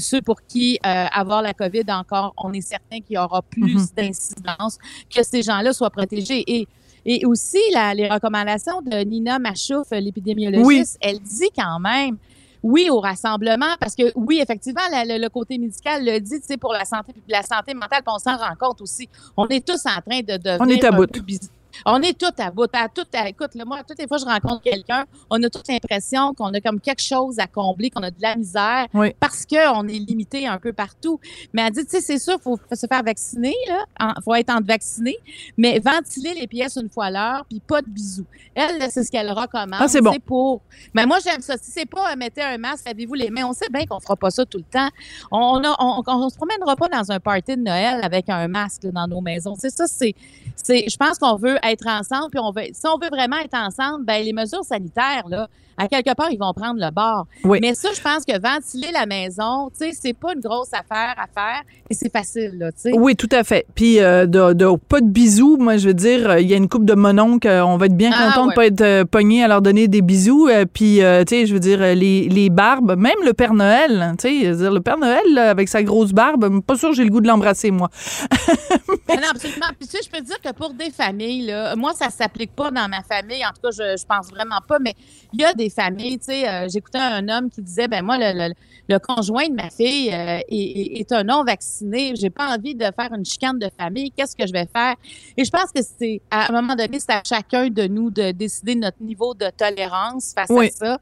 [0.00, 3.88] ceux pour qui avoir la COVID encore, on est certain qu'il y aura plus Mhm.
[3.96, 4.78] d'incidence,
[5.14, 6.42] que ces gens-là soient protégés.
[6.46, 6.66] Et,
[7.04, 11.08] et aussi, la- les recommandations de Nina Machouf, l'épidémiologiste, Oui.
[11.08, 12.16] elle dit quand même
[12.64, 16.46] oui au rassemblement parce que oui effectivement la- le, le côté médical le dit tu
[16.46, 19.66] sais pour la santé la santé mentale puis on s'en rend compte aussi on est
[19.66, 21.08] tous en train de devenir On est à bout.
[21.08, 21.50] peu bis-
[21.86, 22.66] on est tous à bout.
[22.72, 25.50] À tout, à- écoute, là, moi, toutes les fois que je rencontre quelqu'un, on a
[25.50, 29.12] toute l'impression qu'on a comme quelque chose à combler, qu'on a de la misère Oui.
[29.20, 31.20] parce qu'on est limité un peu partout.
[31.52, 33.54] Mais elle dit, tu sais, c'est sûr, il faut se faire vacciner,
[34.00, 35.16] il faut être en vacciné,
[35.56, 38.26] mais ventiler les pièces une fois à l'heure, puis pas de bisous.
[38.54, 39.80] Elle, c'est ce qu'elle recommande.
[39.80, 40.14] Ah, c'est bon.
[40.24, 40.60] pour.
[40.94, 41.56] Mais moi, j'aime ça.
[41.56, 43.44] Si c'est pas euh, mettez un masque, lavez-vous les mains.
[43.46, 44.88] On sait bien qu'on fera pas ça tout le temps.
[45.30, 48.84] On, a, on, on se promènera pas dans un party de Noël avec un masque
[48.84, 49.54] là, dans nos maisons.
[49.58, 50.14] C'est ça, c'est,
[50.56, 50.88] c'est.
[50.88, 52.66] Je pense qu'on veut être ensemble, puis on veut.
[52.72, 56.38] Si on veut vraiment être ensemble, ben les mesures sanitaires là, à quelque part, ils
[56.38, 57.26] vont prendre le bord.
[57.44, 57.58] Oui.
[57.62, 61.14] Mais ça, je pense que ventiler la maison, tu sais, c'est pas une grosse affaire
[61.16, 62.92] à faire et c'est facile là, tu sais.
[62.94, 63.66] Oui, tout à fait.
[63.74, 65.56] Puis, euh, de, de- pas de bisous.
[65.58, 67.48] Moi, je veux dire, euh, il y a une coupe de mononcles.
[67.48, 68.54] euh, On va être bien Ah, content de ouais.
[68.54, 70.48] pas être euh, pogné à leur donner des bisous.
[70.48, 74.14] euh, puis, tu sais, je veux dire, les, les barbes, même le Père Noël, hein,
[74.18, 77.10] tu sais, le Père Noël, là, avec sa grosse barbe, pas sûr que j'ai le
[77.10, 77.88] goût de l'embrasser, moi.
[79.08, 79.66] Ah non, absolument.
[79.78, 82.54] Puis tu sais, je peux te dire que pour des familles, là, moi, ça s'applique
[82.54, 83.44] pas dans ma famille.
[83.44, 84.78] En tout cas, je, je pense vraiment pas.
[84.78, 84.94] Mais
[85.32, 88.18] il y a des familles, tu sais, euh, j'écoutais un homme qui disait, ben moi,
[88.18, 88.54] le, le-
[88.88, 92.14] le conjoint de ma fille euh, est, un non vacciné.
[92.16, 94.10] J'ai pas envie de faire une chicane de famille.
[94.10, 94.96] Qu'est-ce que je vais faire?
[95.36, 98.32] Et je pense que c'est à un moment donné, c'est à chacun de nous de
[98.32, 100.66] décider notre niveau de tolérance face Oui.
[100.66, 100.98] à ça.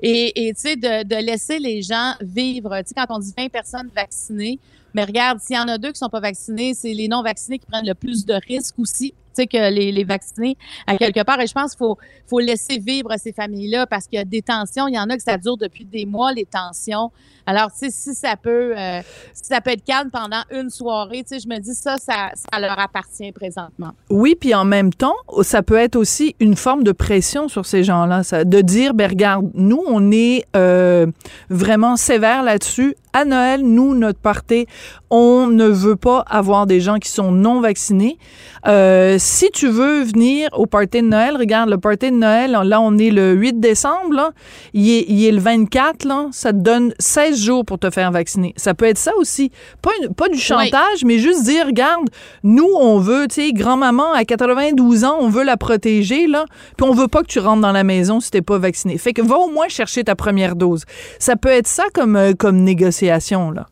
[0.00, 2.76] Et et, tu sais, de, de laisser les gens vivre.
[2.78, 4.58] Tu sais, quand on dit 20 personnes vaccinées,
[4.94, 7.58] mais regarde, s'il y en a deux qui sont pas vaccinés, c'est les non vaccinés
[7.58, 9.12] qui prennent le plus de risques aussi.
[9.36, 11.40] Tu sais, que les, les vaccinés, à quelque part.
[11.40, 14.42] Et je pense qu'il faut, faut laisser vivre ces familles-là parce qu'il y a des
[14.42, 14.86] tensions.
[14.86, 17.10] Il y en a que ça dure depuis des mois, les tensions.
[17.46, 19.02] Alors, tu sais, si ça peut, euh,
[19.32, 22.30] si ça peut être calme pendant une soirée, tu sais, je me dis ça, ça,
[22.58, 23.90] leur appartient présentement.
[24.08, 27.82] Oui, puis en même temps, ça peut être aussi une forme de pression sur ces
[27.82, 31.06] gens-là, de dire, ben regarde, nous, on est euh,
[31.50, 32.94] vraiment sévère là-dessus.
[33.14, 34.66] À Noël, nous, notre party,
[35.08, 38.18] on ne veut pas avoir des gens qui sont non vaccinés.
[38.66, 42.80] Euh, si tu veux venir au party de Noël, regarde, le party de Noël, là,
[42.80, 44.30] on est le 8 décembre, là,
[44.72, 48.10] il, est, il est le 24, là, ça te donne 16 jours pour te faire
[48.10, 48.52] vacciner.
[48.56, 49.52] Ça peut être ça aussi.
[49.80, 52.08] Pas, une- pas du chantage, mais juste dire, regarde,
[52.42, 56.46] nous, on veut, tu sais, grand-maman à 92 ans, on veut la protéger, là,
[56.76, 58.98] puis on veut pas que tu rentres dans la maison si t'es pas vacciné.
[58.98, 60.82] Fait que va au moins chercher ta première dose.
[61.20, 63.03] Ça peut être ça comme, euh, comme négociation,
[63.50, 63.66] là.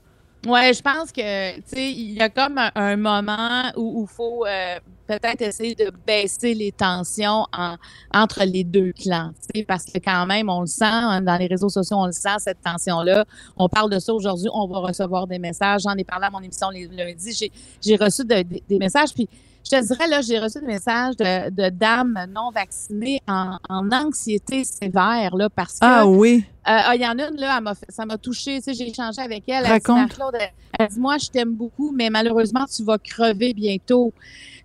[0.45, 4.45] Ouais, je pense que, tu sais, il y a comme un, moment où il faut
[4.45, 7.77] euh, peut-être essayer de baisser les tensions en-
[8.12, 9.31] entre les deux clans,
[9.68, 12.38] parce que quand même, on le sent, hein, dans les réseaux sociaux, on le sent,
[12.38, 13.25] cette tension-là.
[13.57, 15.83] On parle de ça aujourd'hui, on va recevoir des messages.
[15.83, 17.51] J'en ai parlé à mon émission les- lundi.
[17.81, 19.29] J'ai, reçu de- de- des messages, puis
[19.64, 23.90] je te dirais, là, j'ai reçu des messages de, de dames non vaccinées en, en
[23.92, 25.79] anxiété sévère, là, parce que...
[25.83, 26.44] Ah oui.
[26.68, 28.59] Euh, ah, il y en a une, là, elle fait- ça m'a touchée.
[28.59, 29.57] Tu sais, j'ai échangé avec elle.
[29.57, 29.96] Elle dit, Raconte.
[29.96, 34.12] Marie-Claude, elle, elle dit, moi, je t'aime beaucoup, mais malheureusement, tu vas crever bientôt.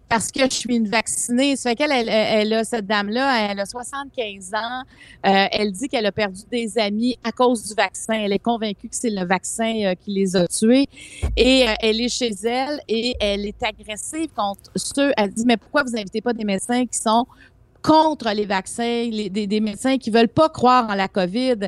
[0.10, 1.56] Parce que je suis une vaccinée.
[1.56, 4.84] Ça fait qu'elle, elle, a, cette dame-là, elle a 75 ans.
[5.26, 8.14] Euh, elle dit qu'elle a perdu des amis à cause du vaccin.
[8.14, 10.88] Elle est convaincue que c'est le vaccin euh, qui les a tués.
[11.36, 15.12] Et euh, elle est chez elle et elle est agressive contre ceux.
[15.18, 17.26] Elle dit, mais pourquoi vous n'invitez pas des médecins qui sont
[17.82, 21.68] contre les vaccins, des, des médecins qui veulent pas croire en la COVID?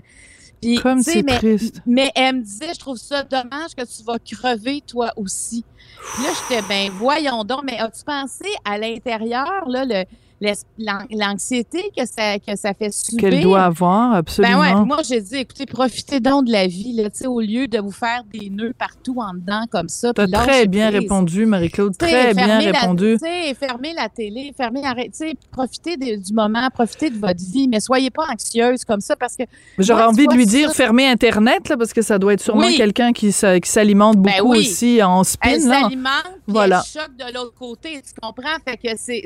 [0.62, 1.82] Puis, Comme c'est mais, triste.
[1.86, 5.64] mais elle me disait, je trouve ça dommage que tu vas crever toi aussi.
[6.14, 10.06] Puis là, j'étais, ben voyons donc, mais as-tu pensé à l'intérieur, là, le,
[11.12, 13.20] l'anxiété que ça, que ça fait subir?
[13.30, 14.60] Qu'elle doit avoir, absolument.
[14.62, 17.40] Ben ouais, moi j'ai dit, écoutez, profitez donc de la vie, là, tu sais, au
[17.42, 20.14] lieu de vous faire des nœuds partout en dedans comme ça.
[20.14, 21.02] Très bien prise.
[21.02, 23.18] répondu, Marie-Claude, très bien fermez la- répondu.
[23.22, 24.82] Tu sais, fermez la télé, fermez,
[25.14, 29.16] sais, profitez de- du moment, profitez de votre vie, mais soyez pas anxieuse comme ça
[29.16, 29.44] parce que.
[29.78, 32.66] J'aurais envie de lui ça- dire fermer Internet, là, parce que ça doit être sûrement
[32.68, 32.78] Oui.
[32.78, 34.60] quelqu'un qui, qui s'alimente beaucoup Ben oui.
[34.60, 35.50] aussi en spin.
[35.52, 36.82] Elle s'alimente, Voilà.
[36.86, 38.58] elle choque de l'autre côté, tu comprends?
[38.66, 39.24] Fait que c'est,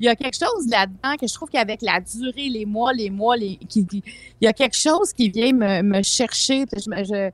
[0.00, 3.10] il y a quelque chose là-dedans que je trouve qu'avec la durée, les mois, les
[3.10, 4.02] mois, les, qui, il
[4.40, 6.64] y a quelque chose qui vient me, me chercher.
[6.72, 7.30] Je, je,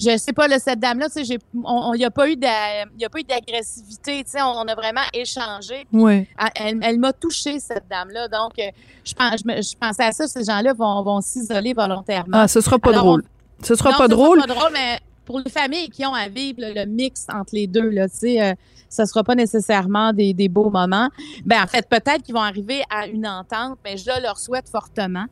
[0.00, 4.24] je sais pas, là, cette dame-là, tu sais, on, il n'y a pas eu d'agressivité,
[4.24, 5.86] tu sais, on, on a vraiment échangé.
[5.92, 6.26] Oui.
[6.54, 8.28] Elle, elle- m'a touchée, cette dame-là.
[8.28, 8.70] Donc, euh,
[9.04, 12.38] je, pense, je, je pensais à ça, ces gens-là vont, vont s'isoler volontairement.
[12.38, 13.24] Ah, ce sera pas Alors, drôle.
[13.60, 14.38] on- Ce sera non, pas ça drôle.
[14.42, 17.50] Sera pas drôle, mais pour les familles qui ont à vivre le, le mix entre
[17.54, 18.54] les deux, là, tu sais, euh,
[18.92, 21.08] ça sera pas nécessairement des, des beaux moments.
[21.46, 25.24] Ben, en fait, peut-être qu'ils vont arriver à une entente, mais je leur souhaite fortement.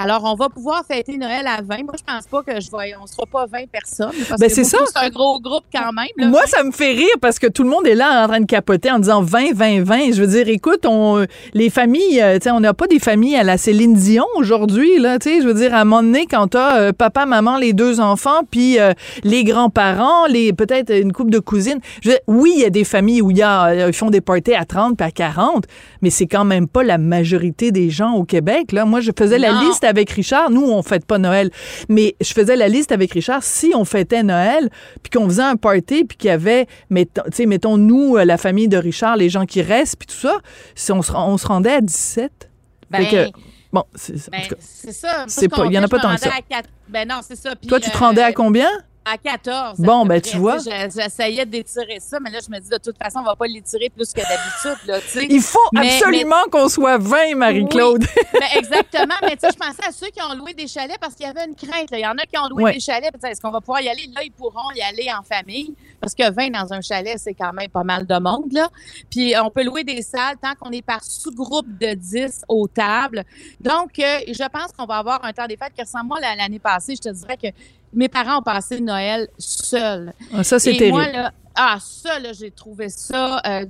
[0.00, 1.82] Alors, on va pouvoir fêter Noël à 20.
[1.84, 4.12] Moi, je pense pas que je vais, on sera pas 20 personnes.
[4.28, 4.78] Parce Ben, c'est ça.
[4.86, 6.06] C'est un gros groupe quand même.
[6.16, 6.28] là.
[6.28, 8.46] Moi, ça me fait rire parce que tout le monde est là en train de
[8.46, 10.12] capoter en disant 20, 20, 20.
[10.12, 13.36] Je veux dire, écoute, on, les familles, euh, tu sais, on n'a pas des familles
[13.36, 15.42] à la Céline Dion aujourd'hui, là, tu sais.
[15.42, 18.42] Je veux dire, à un moment donné, quand t'as euh, papa, maman, les deux enfants,
[18.48, 18.92] puis euh,
[19.24, 21.80] les grands-parents, les peut-être une couple de cousines.
[22.02, 23.92] Je veux dire, oui, il y a des familles où il y a, euh, ils
[23.92, 25.64] font des parties à 30 puis à 40,
[26.02, 28.84] mais c'est quand même pas la majorité des gens au Québec, là.
[28.84, 30.50] Moi, je faisais la liste avec Richard.
[30.50, 31.50] Nous, on fête pas Noël,
[31.88, 33.42] mais je faisais la liste avec Richard.
[33.42, 34.70] Si on fêtait Noël,
[35.02, 38.68] puis qu'on faisait un party, puis qu'il y avait, mettons, mettons nous, euh, la famille
[38.68, 40.38] de Richard, les gens qui restent, puis tout ça,
[40.74, 42.50] si on se, on se rendait à 17.
[42.90, 43.28] Ben, que,
[43.72, 44.56] bon, c'est c'est- en ben,
[44.92, 45.26] ça.
[45.66, 46.30] Il y en a pas tant que ça.
[46.30, 47.54] à Ben non, c'est ça.
[47.54, 48.68] Toi, tu te euh, rendais à combien?
[49.10, 49.78] À 14.
[49.78, 50.58] Bon, à ben, tu vois.
[50.58, 53.88] J'essayais d'étirer ça, mais là, je me dis, de toute façon, on va pas l'étirer
[53.88, 54.86] plus que d'habitude.
[54.86, 55.26] là, tu sais.
[55.30, 58.04] Il faut Mais- absolument qu'on soit 20, Marie-Claude.
[58.34, 59.14] mais exactement.
[59.22, 61.28] Mais tu sais, je pensais à ceux qui ont loué des chalets parce qu'il y
[61.28, 61.90] avait une crainte.
[61.90, 61.98] là.
[61.98, 62.72] Il y en a qui ont loué Ouais.
[62.74, 63.12] des chalets.
[63.24, 64.08] Est-ce qu'on va pouvoir y aller?
[64.14, 65.74] Là, ils pourront y aller en famille.
[66.00, 68.52] Parce que 20 dans un chalet, c'est quand même pas mal de monde.
[68.52, 68.68] Là.
[69.10, 73.24] Puis on peut louer des salles tant qu'on est par sous-groupe de 10 aux tables.
[73.60, 76.36] Donc, euh, je pense qu'on va avoir un temps des fêtes qui ressemble moi la-
[76.36, 76.94] l'année passée.
[76.96, 77.48] Je te dirais que
[77.92, 80.12] mes parents ont passé Noël seuls.
[80.32, 80.96] Ah, Ça, c'est terrible.
[80.96, 83.66] moi, là, ah, ça, là, j'ai trouvé ça, euh,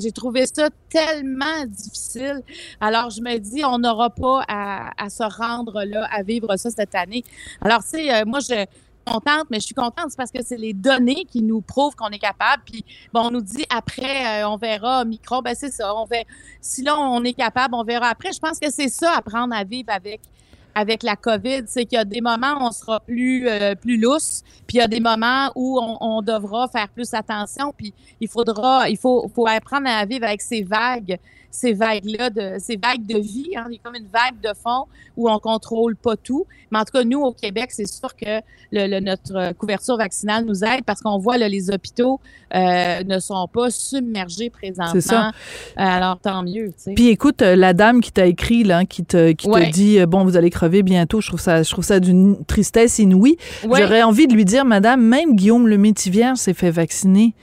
[0.00, 2.40] j'ai trouvé ça tellement difficile.
[2.80, 6.70] Alors, je me dis, on n'aura pas à, à se rendre là, à vivre ça
[6.70, 7.24] cette année.
[7.60, 8.66] Alors, tu sais, euh, moi, je suis
[9.04, 12.10] contente, mais je suis contente, c'est parce que c'est les données qui nous prouvent qu'on
[12.10, 12.62] est capable.
[12.64, 15.42] Puis, bon, on nous dit après, euh, on verra micro.
[15.42, 15.92] Ben, c'est ça.
[15.96, 16.06] On
[16.60, 18.32] si là, on est capable, on verra après.
[18.32, 20.20] Je pense que c'est ça, apprendre à vivre avec
[20.74, 23.98] avec la COVID, c'est qu'il y a des moments où on sera plus euh, plus
[23.98, 27.92] lousse, puis il y a des moments où on, on devra faire plus attention, puis
[28.20, 31.18] il faudra, il faut, faut apprendre à vivre avec ces vagues,
[31.50, 33.50] ces vagues-là, de, ces vagues de vie.
[33.56, 34.86] Hein, il y a comme une vague de fond
[35.18, 36.46] où on contrôle pas tout.
[36.70, 40.46] Mais en tout cas, nous, au Québec, c'est sûr que le, le- notre couverture vaccinale
[40.46, 42.18] nous aide parce qu'on voit là, les hôpitaux
[42.54, 44.92] euh, ne sont pas submergés présentement.
[44.94, 45.28] C'est ça.
[45.28, 45.30] Euh,
[45.76, 46.68] alors, tant mieux.
[46.68, 46.94] tu sais.
[46.94, 49.66] Puis écoute, euh, la dame qui t'a écrit, là, qui te, qui Ouais.
[49.68, 53.00] te dit, bon, vous allez crever bientôt, je trouve ça, je trouve ça d'une tristesse
[53.00, 53.36] inouïe.
[53.66, 53.80] Ouais.
[53.80, 57.34] J'aurais envie de lui dire, madame, même Guillaume le Métivier s'est fait vacciner.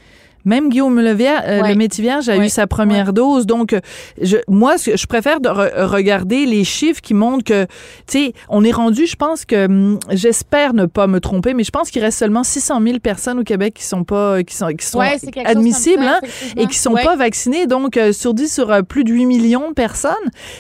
[0.45, 1.69] Même Guillaume Levier- euh, Ouais.
[1.69, 2.45] le Métivier a Ouais.
[2.45, 3.45] eu sa première dose.
[3.45, 3.80] Donc, euh,
[4.21, 7.69] je, moi, je préfère de re- regarder les chiffres qui montrent que, tu
[8.08, 11.71] sais, on est rendu, je pense que, hum, j'espère ne pas me tromper, mais je
[11.71, 14.86] pense qu'il reste seulement 600 000 personnes au Québec qui sont pas, qui sont, qui
[14.86, 14.99] sont
[15.45, 17.67] admissibles, ça, hein, et qui sont pas vaccinés.
[17.67, 20.13] Donc, euh, sur 10, sur euh, plus de 8 millions de personnes,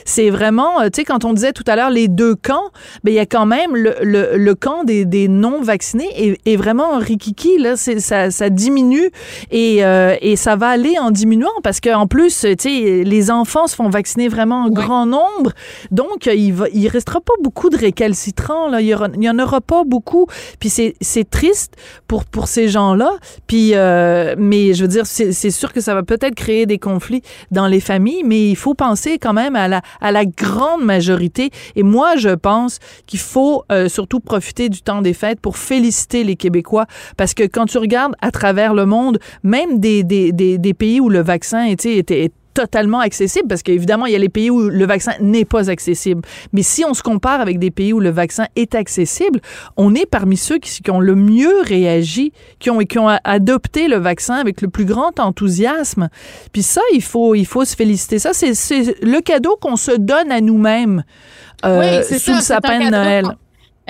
[0.05, 2.69] c'est vraiment, euh, tu sais, quand on disait tout à l'heure les deux camps,
[3.03, 6.55] ben il y a quand même le, le, le camp des, des non-vaccinés est, est
[6.55, 7.75] vraiment un rikiki, là.
[7.75, 9.09] Ça, ça diminue
[9.51, 13.67] et, euh, et ça va aller en diminuant parce qu'en plus, tu sais, les enfants
[13.67, 15.51] se font vacciner vraiment en grand nombre.
[15.91, 18.81] Donc, euh, il va, il restera pas beaucoup de récalcitrants, là.
[18.81, 20.27] Il y, aura- il y en aura pas beaucoup.
[20.59, 21.73] Puis c'est triste
[22.07, 23.11] pour, pour ces gens-là.
[23.47, 26.79] Puis, euh, mais je veux dire, c'est c'est sûr que ça va peut-être créer des
[26.79, 30.83] conflits dans les familles, mais il faut penser quand même à la, à la grande
[30.83, 31.51] majorité.
[31.75, 36.23] Et moi, je pense qu'il faut euh, surtout profiter du temps des fêtes pour féliciter
[36.23, 36.85] les Québécois,
[37.17, 40.99] parce que quand tu regardes à travers le monde, même des, des, des, des pays
[40.99, 44.69] où le vaccin sais, était totalement accessible parce qu'évidemment, il y a les pays où
[44.69, 46.21] le vaccin n'est pas accessible.
[46.51, 49.39] Mais si on se compare avec des pays où le vaccin est accessible,
[49.77, 53.87] on est parmi ceux qui, qui ont le mieux réagi, qui ont, qui ont adopté
[53.87, 56.09] le vaccin avec le plus grand enthousiasme.
[56.51, 58.19] Puis ça, il faut, il faut se féliciter.
[58.19, 58.51] Ça, c'est
[59.01, 61.03] le cadeau qu'on se donne à nous-mêmes
[61.65, 63.25] euh, Oui, sous ça, le sapin de Noël.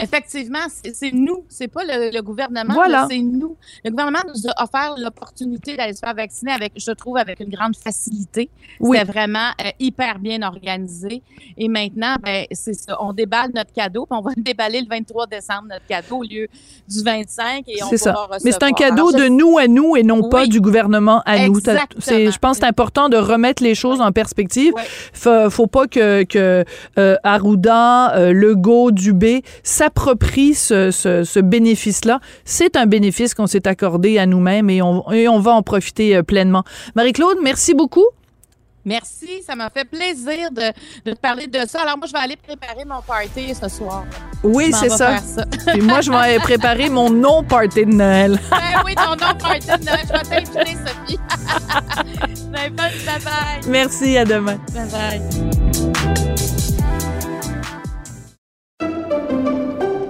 [0.03, 0.59] Effectivement,
[0.93, 3.07] c'est nous, c'est pas le, le gouvernement, Voilà.
[3.09, 3.55] c'est nous.
[3.83, 7.49] Le gouvernement nous a offert l'opportunité d'aller se faire vacciner avec, je trouve, avec une
[7.49, 8.49] grande facilité.
[8.79, 8.97] Oui.
[8.97, 11.21] C'était vraiment euh, hyper bien organisé.
[11.57, 14.87] Et maintenant, ben, c'est ça, on déballe notre cadeau, puis on va le déballer le
[14.87, 16.47] 23 décembre, notre cadeau, au lieu
[16.87, 18.11] du 25, et on C'est ça.
[18.13, 18.39] recevoir.
[18.43, 21.21] Mais c'est un cadeau Alors, je- de nous à nous et non pas du gouvernement
[21.25, 21.59] à nous.
[21.99, 24.73] C'est- Je pense que c'est important de remettre les choses en perspective.
[25.13, 26.63] Faut, faut pas que, que
[26.97, 29.43] euh, Arruda, euh, Legault, Dubé
[29.89, 32.19] s'approprient ce, ce- ce bénéfice-là.
[32.45, 36.15] C'est un bénéfice qu'on s'est accordé à nous-mêmes et on, et on va en profiter
[36.15, 36.63] euh, pleinement.
[36.95, 38.05] Marie-Claude, merci beaucoup.
[38.85, 40.71] Merci, ça m'a fait plaisir de,
[41.05, 41.81] de te parler de ça.
[41.81, 44.05] Alors moi, je vais aller préparer mon party ce soir.
[44.43, 45.17] Oui, c'est ça.
[45.17, 45.45] ça.
[45.67, 48.39] Puis moi, je vais préparer mon non-party de Noël.
[48.49, 50.05] Ben oui, ton nom party de Noël.
[50.07, 51.19] Je vais t'inviter, Sophie.
[52.51, 53.67] ben, bonne bye-bye.
[53.67, 54.57] Merci, à demain.
[54.73, 56.58] Bye-bye.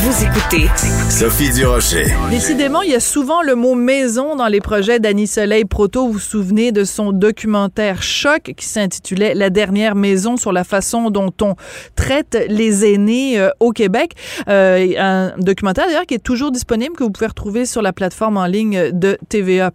[0.00, 0.68] Vous écoutez
[1.10, 2.06] Sophie Durocher.
[2.30, 6.06] Décidément, il y a souvent le mot maison dans les projets d'Annie Soleil Proto.
[6.06, 11.10] Vous vous souvenez de son documentaire Choc qui s'intitulait La dernière maison sur la façon
[11.10, 11.56] dont on
[11.96, 14.12] traite les aînés euh, au Québec.
[14.48, 18.36] Euh, un documentaire d'ailleurs qui est toujours disponible, que vous pouvez retrouver sur la plateforme
[18.36, 19.72] en ligne de TVA+.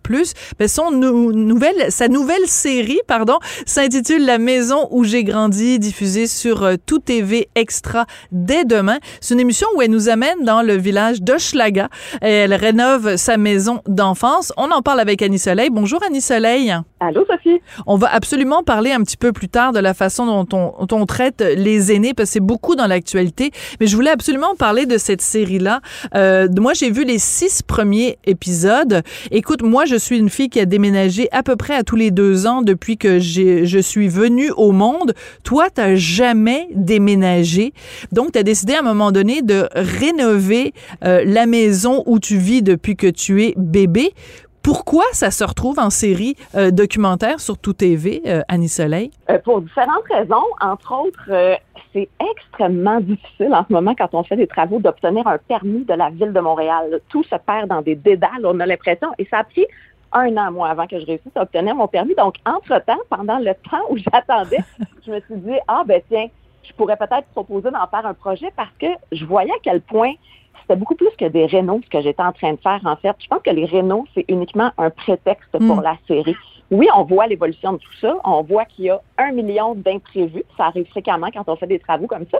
[0.59, 6.27] Mais son nou- nouvelle, sa nouvelle série, pardon, s'intitule La maison où j'ai grandi, diffusée
[6.27, 8.99] sur euh, Tout TV Extra dès demain.
[9.19, 10.12] C'est une émission où elle nous
[10.43, 11.89] dans le village d'Hochelaga.
[12.21, 14.53] Elle rénove sa maison d'enfance.
[14.57, 15.69] On en parle avec Annie Soleil.
[15.71, 16.75] Bonjour Annie Soleil.
[16.99, 17.61] Allô Sophie.
[17.87, 20.97] On va absolument parler un petit peu plus tard de la façon dont on, dont
[20.99, 23.51] on traite les aînés parce que c'est beaucoup dans l'actualité.
[23.79, 25.81] Mais je voulais absolument parler de cette série-là.
[26.15, 29.01] Euh, moi, j'ai vu les six premiers épisodes.
[29.31, 32.11] Écoute, moi, je suis une fille qui a déménagé à peu près à tous les
[32.11, 35.13] deux ans depuis que je suis venue au monde.
[35.43, 37.73] Toi, t'as jamais déménagé.
[38.11, 39.67] Donc, tu as décidé à un moment donné de
[40.03, 40.73] rénover
[41.03, 44.13] euh, la maison où tu vis depuis que tu es bébé.
[44.61, 49.11] Pourquoi ça se retrouve en série euh, documentaire sur Tout TV, euh, Annie Soleil?
[49.43, 51.57] Pour différentes raisons, entre autres,
[51.91, 55.93] c'est extrêmement difficile en ce moment quand on fait des travaux d'obtenir un permis de
[55.93, 57.01] la ville de Montréal.
[57.09, 59.65] Tout se perd dans des dédales, on a l'impression, et ça a pris
[60.13, 62.15] un an, moi, avant que je réussisse à obtenir mon permis.
[62.15, 64.63] Donc, entre-temps, pendant le temps où j'attendais,
[65.05, 66.27] je me suis dit, ah ben tiens,
[66.63, 70.13] je pourrais peut-être proposer d'en faire un projet parce que je voyais à quel point
[70.61, 73.15] c'était beaucoup plus que des rénaux ce que j'étais en train de faire en fait.
[73.19, 75.83] Je pense que les rénaux, c'est uniquement un prétexte pour Mm.
[75.83, 76.35] la série.
[76.71, 78.15] Oui, on voit l'évolution de tout ça.
[78.23, 80.43] On voit qu'il y a un million d'imprévus.
[80.57, 82.39] Ça arrive fréquemment quand on fait des travaux comme ça.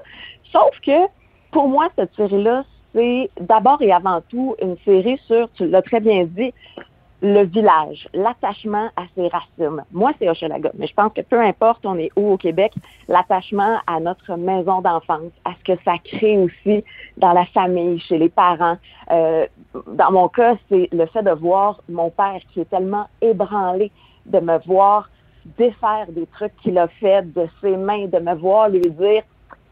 [0.52, 1.08] Sauf que
[1.52, 2.64] pour moi, cette série-là,
[2.96, 6.54] c'est d'abord et avant tout une série sur, tu l'as très bien dit,
[7.24, 9.84] le village, l'attachement à ses racines.
[9.94, 12.74] Moi, c'est Hochelaga, mais je pense que peu importe on est où au Québec,
[13.08, 16.84] l'attachement à notre maison d'enfance, à ce que ça crée aussi
[17.16, 18.78] dans la famille, chez les parents.
[19.10, 19.48] Euh,
[19.88, 23.90] dans mon cas, c'est le fait de voir mon père qui est tellement ébranlé
[24.26, 25.10] de me voir
[25.58, 29.24] défaire des trucs qu'il a fait de ses mains, de me voir lui dire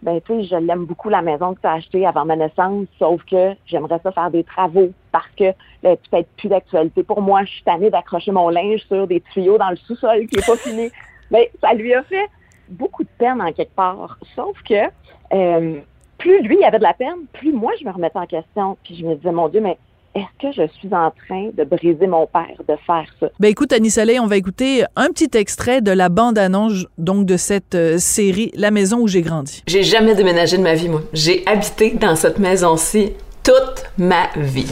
[0.01, 2.87] ben tu sais, je l'aime beaucoup la maison que tu as achetée avant ma naissance,
[2.97, 7.43] sauf que j'aimerais ça faire des travaux parce que là, peut-être plus d'actualité pour moi.
[7.43, 10.55] Je suis tannée d'accrocher mon linge sur des tuyaux dans le sous-sol qui est pas
[10.57, 10.89] fini.
[11.29, 12.29] Mais ça lui a fait
[12.69, 14.17] beaucoup de peine en quelque part.
[14.35, 14.89] Sauf que
[15.33, 15.79] euh,
[16.17, 18.77] plus lui avait de la peine, plus moi je me remettais en question.
[18.83, 19.77] Puis je me disais, mon Dieu, mais
[20.13, 23.27] est-ce que je suis en train de briser mon père de faire ça?
[23.39, 27.37] Ben écoute, Annie Soleil, on va écouter un petit extrait de la bande-annonce donc de
[27.37, 29.63] cette euh, série La maison où j'ai grandi.
[29.67, 31.01] J'ai jamais déménagé de ma vie, moi.
[31.13, 34.67] J'ai habité dans cette maison-ci toute ma vie.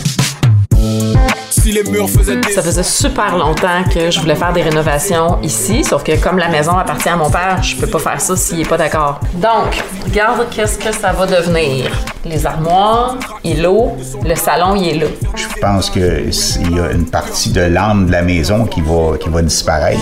[2.52, 6.48] Ça faisait super longtemps que je voulais faire des rénovations ici, sauf que comme la
[6.48, 9.20] maison appartient à mon père, je peux pas faire ça s'il est pas d'accord.
[9.36, 11.92] Donc, regarde qu'est-ce que ça va devenir.
[12.26, 13.90] Les armoires, il est là,
[14.24, 15.08] le salon, il est là.
[15.36, 19.30] Je pense qu'il y a une partie de l'âme de la maison qui va, qui
[19.30, 20.00] va disparaître.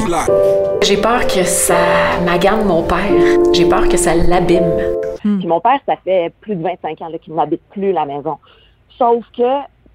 [0.82, 1.76] J'ai peur que ça
[2.26, 2.98] magane mon père.
[3.54, 4.72] J'ai peur que ça l'abîme.
[5.22, 8.38] Puis mon père, ça fait plus de 25 ans qu'il n'habite plus la maison.
[8.98, 9.44] Sauf que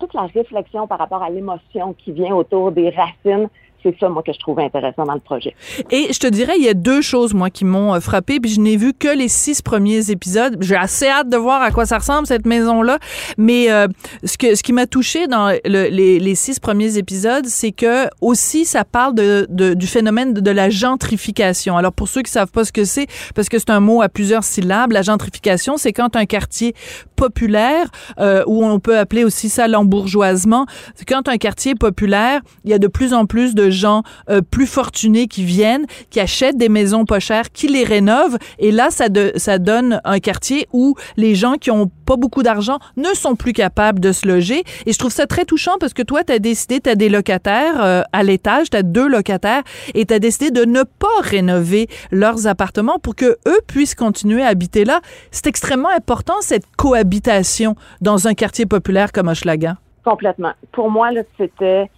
[0.03, 3.49] toute la réflexion par rapport à l'émotion qui vient autour des racines,
[3.83, 5.55] c'est ça, moi, que je trouve intéressant dans le projet.
[5.91, 8.51] Et je te dirais, il y a deux choses, moi, qui m'ont euh, frappé, puis
[8.51, 10.57] je n'ai vu que les six premiers épisodes.
[10.61, 12.99] J'ai assez hâte de voir à quoi ça ressemble, cette maison-là.
[13.39, 13.89] Mais euh,
[14.25, 18.07] ce, que, ce qui m'a touché dans le, les, les, six premiers épisodes, c'est que
[18.21, 21.77] aussi, ça parle de, de, du phénomène de, la gentrification.
[21.77, 24.09] Alors, pour ceux qui savent pas ce que c'est, parce que c'est un mot à
[24.09, 26.75] plusieurs syllabes, la gentrification, c'est quand un quartier
[27.17, 27.87] populaire,
[28.19, 32.75] euh, ou on peut appeler aussi ça l'embourgeoisement, c'est quand un quartier populaire, il y
[32.75, 36.69] a de plus en plus de gens euh, plus fortunés qui viennent, qui achètent des
[36.69, 38.39] maisons pas chères, qui les rénovent.
[38.59, 39.07] Et là, ça,
[39.37, 43.53] ça donne un quartier où les gens qui ont pas beaucoup d'argent ne sont plus
[43.53, 44.63] capables de se loger.
[44.87, 47.09] Et je trouve ça très touchant parce que toi, tu as décidé, tu as des
[47.09, 49.63] locataires euh, à l'étage, tu as deux locataires,
[49.95, 54.43] et tu as décidé de ne pas rénover leurs appartements pour que eux puissent continuer
[54.43, 55.01] à habiter là.
[55.31, 59.77] C'est extrêmement important, cette cohabitation dans un quartier populaire comme Hochelaga.
[60.05, 60.53] Complètement.
[60.73, 61.89] Pour moi, c'était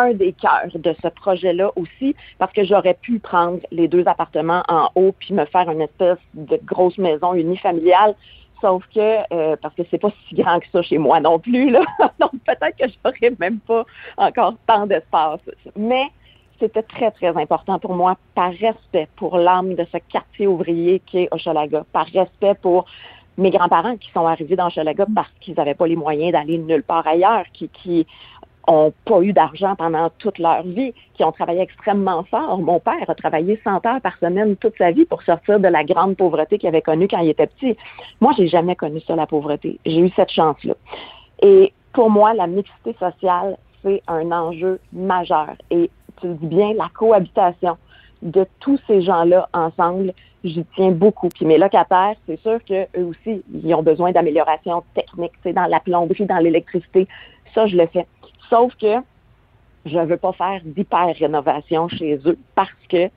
[0.00, 4.62] un des cœurs de ce projet-là aussi, parce que j'aurais pu prendre les deux appartements
[4.68, 8.14] en haut puis me faire une espèce de grosse maison unifamiliale.
[8.60, 11.70] Sauf que, euh, parce que c'est pas si grand que ça chez moi non plus,
[11.70, 11.80] là.
[12.20, 13.84] Donc peut-être que j'aurais même pas
[14.18, 15.40] encore tant d'espace.
[15.76, 16.08] Mais
[16.58, 21.20] c'était très, très important pour moi, par respect pour l'âme de ce quartier ouvrier qui
[21.20, 22.84] est Hochelaga, par respect pour
[23.38, 26.82] mes grands-parents qui sont arrivés dans Hochelaga parce qu'ils n'avaient pas les moyens d'aller nulle
[26.82, 28.06] part ailleurs, qui, qui
[28.66, 32.58] ont pas eu d'argent pendant toute leur vie, qui ont travaillé extrêmement fort.
[32.58, 35.84] Mon père a travaillé 100 heures par semaine toute sa vie pour sortir de la
[35.84, 37.76] grande pauvreté qu'il avait connue quand il était petit.
[38.20, 39.78] Moi, j'ai jamais connu ça, la pauvreté.
[39.84, 40.74] J'ai eu cette chance-là.
[41.42, 45.54] Et pour moi, la mixité sociale, c'est un enjeu majeur.
[45.70, 45.90] Et
[46.20, 47.76] tu le dis bien, la cohabitation
[48.22, 50.12] de tous ces gens-là ensemble,
[50.44, 51.28] j'y tiens beaucoup.
[51.28, 55.80] Puis mes locataires, c'est sûr qu'eux aussi, ils ont besoin d'amélioration technique, c'est dans la
[55.80, 57.08] plomberie, dans l'électricité.
[57.54, 58.06] Ça, je le fais.
[58.50, 58.96] Sauf que
[59.86, 63.08] je ne veux pas faire d'hyper-rénovation chez eux parce que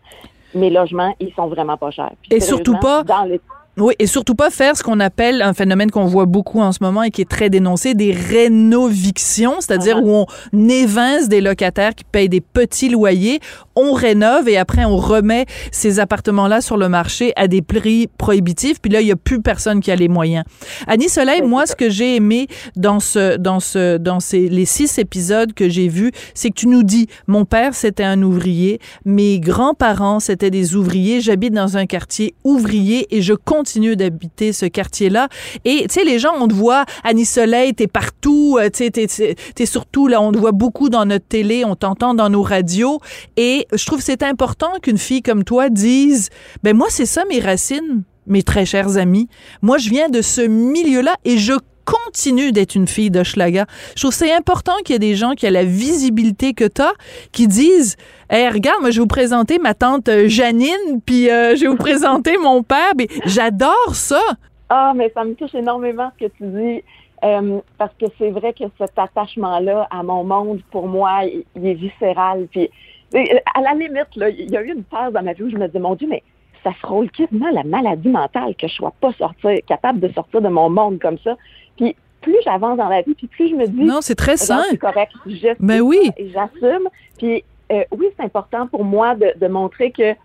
[0.55, 2.13] mes logements, ils sont vraiment pas chers.
[2.21, 3.41] Puis, et surtout pas dans les
[3.77, 6.77] oui, et surtout pas faire ce qu'on appelle un phénomène qu'on voit beaucoup en ce
[6.81, 12.03] moment et qui est très dénoncé, des rénovictions, c'est-à-dire où on évince des locataires qui
[12.03, 13.39] payent des petits loyers,
[13.75, 18.79] on rénove et après on remet ces appartements-là sur le marché à des prix prohibitifs,
[18.79, 20.45] puis là il y a plus personne qui a les moyens.
[20.85, 24.99] Annie Soleil, moi ce que j'ai aimé dans ce dans ce dans ces les six
[24.99, 29.39] épisodes que j'ai vus, c'est que tu nous dis mon père c'était un ouvrier, mes
[29.39, 33.62] grands-parents c'était des ouvriers, j'habite dans un quartier ouvrier et je compte
[33.95, 35.29] d'habiter ce quartier-là.
[35.65, 39.65] Et, tu sais, les gens, on te voit, Annie Soleil, t'es partout, tu sais, t'es
[39.65, 42.99] surtout, là, on te voit beaucoup dans notre télé, on t'entend dans nos radios.
[43.37, 46.29] Et je trouve que c'est important qu'une fille comme toi dise,
[46.63, 49.27] ben moi, c'est ça mes racines, mes très chers amis.
[49.61, 51.53] Moi, je viens de ce milieu-là et je
[51.85, 53.65] continue d'être une fille d'Hochelaga.
[53.95, 56.81] Je trouve c'est important qu'il y ait des gens qui ont la visibilité que tu
[56.81, 56.93] as,
[57.31, 57.95] qui disent
[58.29, 61.67] Hey, regarde, moi, je vais vous présenter ma tante euh, Janine, puis euh, je vais
[61.67, 62.93] vous présenter mon père.
[63.25, 64.21] J'adore ça.
[64.69, 66.83] Ah, mais ça me touche énormément ce que tu dis.
[67.23, 71.73] Euh, parce que c'est vrai que cet attachement-là à mon monde, pour moi, il, est
[71.75, 72.47] viscéral.
[72.51, 72.69] Puis,
[73.13, 75.55] à la limite, là, il y a eu une phase dans ma vie où je
[75.55, 76.23] me disais, mon Dieu, mais
[76.63, 80.49] ça frôle quasiment la maladie mentale que je sois pas sortir, capable de sortir de
[80.49, 81.35] mon monde comme ça.
[82.23, 84.63] Plus j'avance dans la vie, puis plus je me dis non, c'est très sain.
[84.69, 86.09] C'est correct, je ben oui.
[86.17, 86.89] et j'assume.
[87.17, 90.15] Puis euh, oui, c'est important pour moi de, de montrer que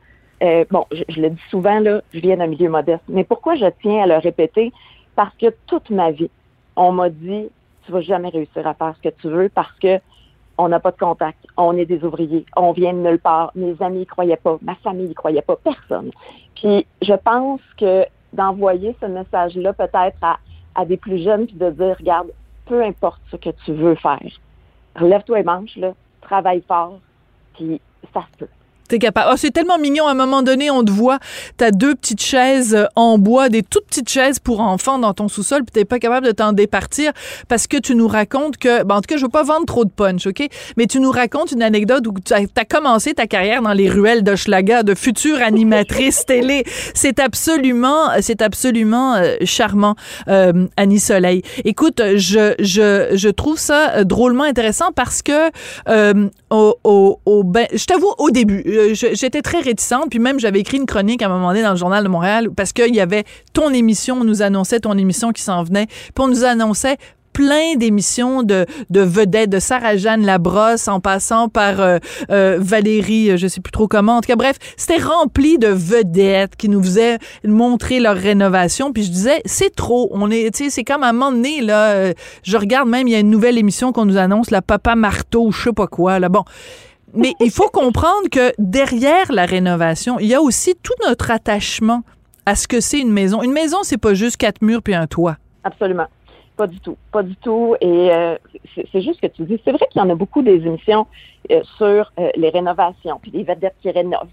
[0.43, 3.57] euh, bon, je, je, le dis souvent là, je viens d'un milieu modeste, mais pourquoi
[3.57, 4.73] je tiens à le répéter?
[5.17, 6.31] Parce que toute ma vie,
[6.77, 7.49] on m'a dit
[7.89, 9.99] tu vas jamais réussir à faire ce que tu veux parce que
[10.59, 13.77] on n'a pas de contact, on est des ouvriers, on vient de nulle part, mes
[13.81, 16.11] amis y croyaient pas, ma famille y croyait pas, personne.
[16.57, 20.39] Puis je pense que d'envoyer ce message-là peut-être à,
[20.79, 22.33] à des plus jeunes, puis de dire, regarde,
[22.65, 24.31] peu importe ce que tu veux faire,
[24.95, 27.01] relève-toi les manches, là, travaille fort,
[27.55, 27.81] puis
[28.15, 28.51] ça se peut.
[28.89, 29.31] T'es capable.
[29.33, 30.07] Oh, c'est tellement mignon.
[30.07, 31.19] À un moment donné, on te voit,
[31.57, 35.29] t'as deux petites chaises euh, en bois, des toutes petites chaises pour enfants dans ton
[35.29, 37.13] sous-sol, puis t'es pas capable de t'en départir
[37.49, 39.85] parce que tu nous racontes que, ben, en tout cas, je veux pas vendre trop
[39.85, 40.47] de punch, OK?
[40.77, 44.23] Mais tu nous racontes une anecdote où tu as, commencé ta carrière dans les ruelles
[44.23, 46.65] d'Hochelaga, de future animatrice télé.
[46.95, 49.97] C'est absolument, c'est absolument euh, charmant,
[50.29, 51.43] euh, Annie Soleil.
[51.65, 55.51] Écoute, je, je, je trouve ça euh, drôlement intéressant parce que,
[55.89, 58.63] euh, au, au, au ben, je t'avoue, au début,
[58.93, 61.77] j'étais très réticente, puis même j'avais écrit une chronique à un moment donné dans le
[61.77, 65.43] Journal de Montréal parce qu'il y avait ton émission, on nous annonçait ton émission qui
[65.43, 66.97] s'en venait, puis on nous annonçait
[67.39, 71.99] plein d'émissions de, de vedettes, de Sarah-Jeanne Labrosse en passant par euh,
[72.31, 74.17] euh, Valérie, euh, je sais plus trop comment.
[74.17, 78.93] En tout cas, bref, c'était rempli de vedettes qui nous faisaient montrer leur rénovation.
[78.93, 80.09] Puis je disais, c'est trop.
[80.11, 82.13] On est, tu sais, c'est comme à un moment donné, là,
[82.43, 85.53] je regarde même, il y a une nouvelle émission qu'on nous annonce, la Papa Marteau,
[85.53, 86.29] je sais pas quoi, là.
[86.29, 86.43] Bon.
[87.15, 92.03] Mais il faut comprendre que derrière la rénovation, il y a aussi tout notre attachement
[92.47, 93.43] à ce que c'est une maison.
[93.43, 95.37] Une maison, c'est pas juste quatre murs puis un toit.
[95.65, 96.07] Absolument.
[96.57, 96.97] Pas du tout.
[97.13, 97.77] Pas du tout.
[97.81, 98.37] Et euh,
[98.75, 99.61] c'est juste que tu dis.
[99.65, 101.07] C'est vrai qu'il y en a beaucoup des émissions
[101.51, 104.29] euh, sur euh, les rénovations, puis les vedettes qui rénovent.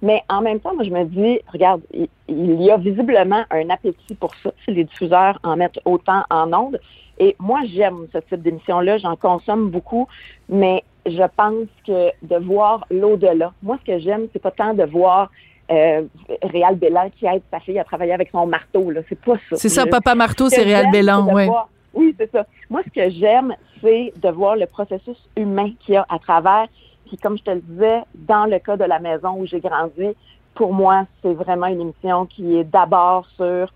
[0.00, 3.68] Mais en même temps, moi, je me dis, regarde, il, il y a visiblement un
[3.68, 6.80] appétit pour ça si les diffuseurs en mettent autant en ondes.
[7.18, 8.98] Et moi, j'aime ce type d'émission-là.
[8.98, 10.06] J'en consomme beaucoup.
[10.48, 13.52] Mais je pense que de voir l'au-delà.
[13.62, 15.30] Moi, ce que j'aime, c'est pas tant de voir
[15.70, 16.02] euh,
[16.42, 18.90] Réal Bélan qui aide sa fille à travailler avec son marteau.
[18.90, 19.00] Là.
[19.08, 19.56] C'est pas ça.
[19.56, 22.46] C'est ça, Je- Papa Marteau, ce c'est Réal Bélan, voir- Oui, c'est ça.
[22.70, 26.66] Moi, ce que j'aime, c'est de voir le processus humain qu'il y a à travers.
[27.06, 30.08] Puis, comme je te le disais, dans le cas de la maison où j'ai grandi,
[30.54, 33.72] pour moi, c'est vraiment une émission qui est d'abord sur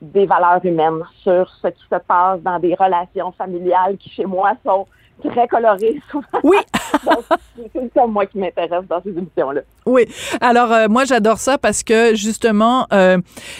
[0.00, 4.52] des valeurs humaines, sur ce qui se passe dans des relations familiales qui, chez moi,
[4.64, 4.86] sont
[5.20, 6.26] très colorées souvent.
[6.42, 6.56] Oui.
[7.04, 7.24] Donc,
[7.72, 9.62] c'est ça, moi, qui m'intéresse dans ces émissions-là.
[9.86, 10.06] Oui.
[10.40, 13.18] Alors euh, moi j'adore ça parce que justement euh,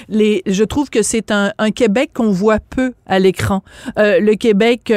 [0.09, 3.62] les je trouve que c'est un, un Québec qu'on voit peu à l'écran.
[3.99, 4.93] Euh, le Québec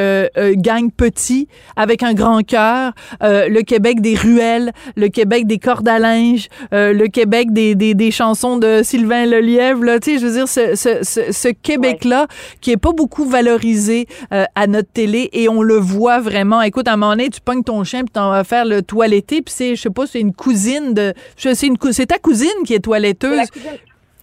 [0.56, 5.88] gagne petit avec un grand cœur, euh, le Québec des ruelles, le Québec des cordes
[5.88, 10.20] à linge, euh, le Québec des, des, des chansons de Sylvain Lelièvre là, tu sais
[10.20, 12.28] je veux dire ce, ce, ce, ce Québec là
[12.62, 16.62] qui est pas beaucoup valorisé euh, à notre télé et on le voit vraiment.
[16.62, 19.42] Écoute à un moment donné tu pognes ton chien puis t'en vas faire le toiletté
[19.42, 23.48] puis c'est je sais pas c'est une cousine de c'est ta cousine qui est toiletteuse.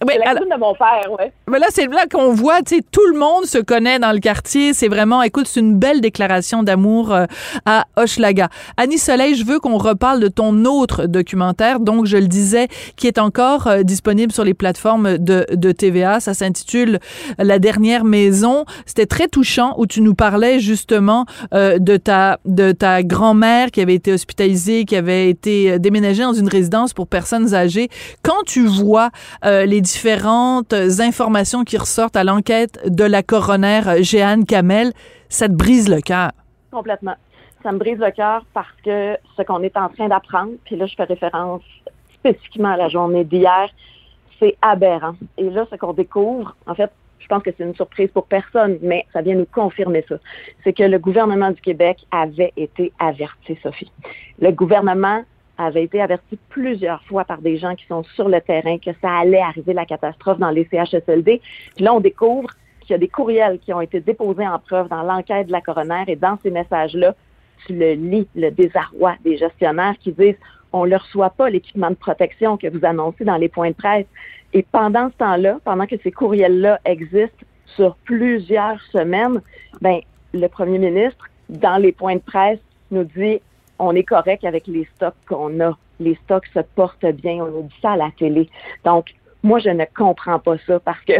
[0.01, 1.25] La cousine, c'est la cousine de mon père, oui.
[1.47, 4.19] Mais là, c'est là qu'on voit, tu sais, tout le monde se connaît dans le
[4.19, 4.73] quartier.
[4.73, 7.25] C'est vraiment, écoute, c'est une belle déclaration d'amour euh,
[7.65, 8.49] à Hochelaga.
[8.77, 13.07] Annie Soleil, je veux qu'on reparle de ton autre documentaire, donc je le disais, qui
[13.07, 16.19] est encore euh, disponible sur les plateformes de, de TVA.
[16.19, 16.99] Ça s'intitule
[17.37, 18.65] La dernière maison.
[18.85, 23.81] C'était très touchant où tu nous parlais justement euh, de ta de ta grand-mère qui
[23.81, 27.89] avait été hospitalisée, qui avait été euh, déménagée dans une résidence pour personnes âgées.
[28.23, 29.09] Quand tu vois
[29.45, 34.93] euh, les différentes informations qui ressortent à l'enquête de la coroner euh, Jeanne Kamel,
[35.29, 36.31] ça te brise le cœur?
[36.71, 37.15] Complètement.
[37.63, 40.85] Ça me brise le cœur parce que ce qu'on est en train d'apprendre, puis là,
[40.85, 41.61] je fais référence
[42.13, 43.69] spécifiquement à la journée d'hier,
[44.39, 45.15] c'est aberrant.
[45.37, 48.79] Et là, ce qu'on découvre, en fait, je pense que c'est une surprise pour personne,
[48.81, 50.15] mais ça vient nous confirmer ça.
[50.63, 53.91] C'est que le gouvernement du Québec avait été averti, Sophie.
[54.39, 55.23] Le gouvernement
[55.61, 59.19] avait été averti plusieurs fois par des gens qui sont sur le terrain que ça
[59.19, 61.41] allait arriver la catastrophe dans les CHSLD.
[61.75, 62.49] Puis là, on découvre
[62.81, 65.61] qu'il y a des courriels qui ont été déposés en preuve dans l'enquête de la
[65.61, 67.15] coroner et dans ces messages-là,
[67.65, 70.37] tu le lis, le désarroi des gestionnaires qui disent
[70.73, 74.05] on ne reçoit pas l'équipement de protection que vous annoncez dans les points de presse.
[74.53, 77.45] Et pendant ce temps-là, pendant que ces courriels-là existent
[77.75, 79.41] sur plusieurs semaines,
[79.81, 79.99] ben,
[80.33, 82.59] le premier ministre, dans les points de presse,
[82.89, 83.41] nous dit
[83.81, 85.77] on est correct avec les stocks qu'on a.
[85.99, 87.43] Les stocks se portent bien.
[87.43, 88.49] On nous dit ça à la télé.
[88.85, 89.13] Donc,
[89.43, 91.13] moi, je ne comprends pas ça parce que,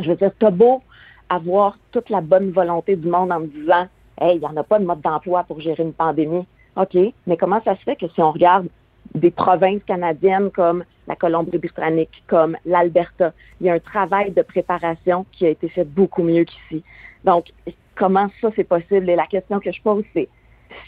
[0.00, 0.82] je veux dire, t'as beau
[1.28, 3.86] avoir toute la bonne volonté du monde en me disant
[4.20, 6.46] Hey, il n'y en a pas de mode d'emploi pour gérer une pandémie.
[6.76, 8.68] OK, mais comment ça se fait que si on regarde
[9.14, 15.26] des provinces canadiennes comme la Colombie-Britannique, comme l'Alberta, il y a un travail de préparation
[15.32, 16.82] qui a été fait beaucoup mieux qu'ici.
[17.24, 17.52] Donc,
[17.94, 19.10] comment ça c'est possible?
[19.10, 20.28] Et la question que je pose, c'est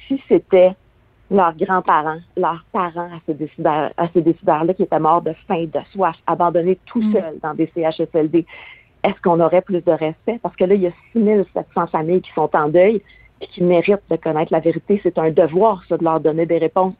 [0.06, 0.74] si c'était
[1.30, 5.64] leurs grands-parents, leurs parents à ces décideurs, à ces décideurs-là qui étaient morts de faim,
[5.64, 8.46] de soif, abandonnés tout seuls dans des CHSLD,
[9.02, 10.38] est-ce qu'on aurait plus de respect?
[10.42, 13.02] Parce que là, il y a 6700 familles qui sont en deuil
[13.40, 15.00] et qui méritent de connaître la vérité.
[15.02, 16.94] C'est un devoir, ça, de leur donner des réponses.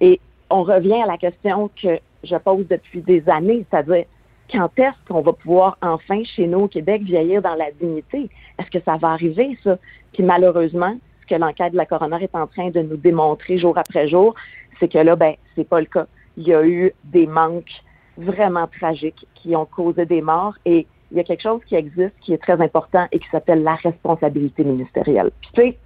[0.00, 0.20] Et
[0.50, 4.04] on revient à la question que je pose depuis des années, c'est-à-dire
[4.50, 8.28] quand est-ce qu'on va pouvoir enfin, chez nous au Québec, vieillir dans la dignité?
[8.58, 9.78] Est-ce que ça va arriver, ça?
[10.12, 13.76] Puis malheureusement, ce que l'enquête de la coroner est en train de nous démontrer jour
[13.78, 14.34] après jour,
[14.78, 16.06] c'est que là, ben, c'est pas le cas.
[16.36, 17.82] Il y a eu des manques
[18.16, 22.14] vraiment tragiques qui ont causé des morts et il y a quelque chose qui existe
[22.20, 25.30] qui est très important et qui s'appelle la responsabilité ministérielle.
[25.40, 25.78] Puis, tu sais,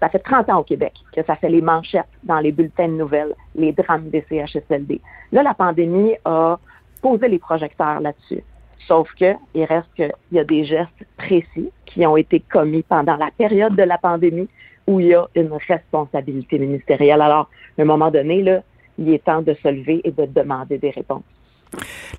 [0.00, 2.92] ça fait 30 ans au Québec que ça fait les manchettes dans les bulletins de
[2.92, 5.00] nouvelles, les drames des CHSLD.
[5.32, 6.58] Là, la pandémie a
[7.02, 8.42] posé les projecteurs là-dessus.
[8.86, 13.16] Sauf que il reste qu'il y a des gestes précis qui ont été commis pendant
[13.16, 14.48] la période de la pandémie
[14.88, 17.20] où il y a une responsabilité ministérielle.
[17.20, 18.62] Alors, à un moment donné, là,
[18.98, 21.22] il est temps de se lever et de demander des réponses.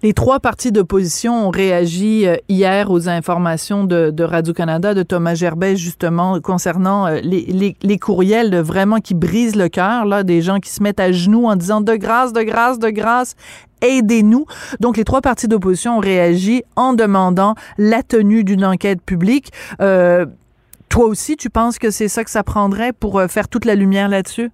[0.04, 5.76] Les trois partis d'opposition ont réagi euh, hier aux informations de, Radio-Canada, de Thomas Gerbet,
[5.76, 10.84] justement, concernant euh, les, courriels vraiment qui brisent le cœur, là, des gens qui se
[10.84, 13.36] mettent à genoux en disant de grâce, de grâce, de grâce,
[13.82, 14.46] aidez-nous.
[14.80, 19.52] Donc, les trois partis d'opposition ont réagi en demandant la tenue d'une enquête publique.
[19.82, 20.28] Euh,
[20.90, 24.10] toi aussi, tu penses que c'est ça que ça prendrait pour faire toute la lumière
[24.10, 24.52] là-dessus?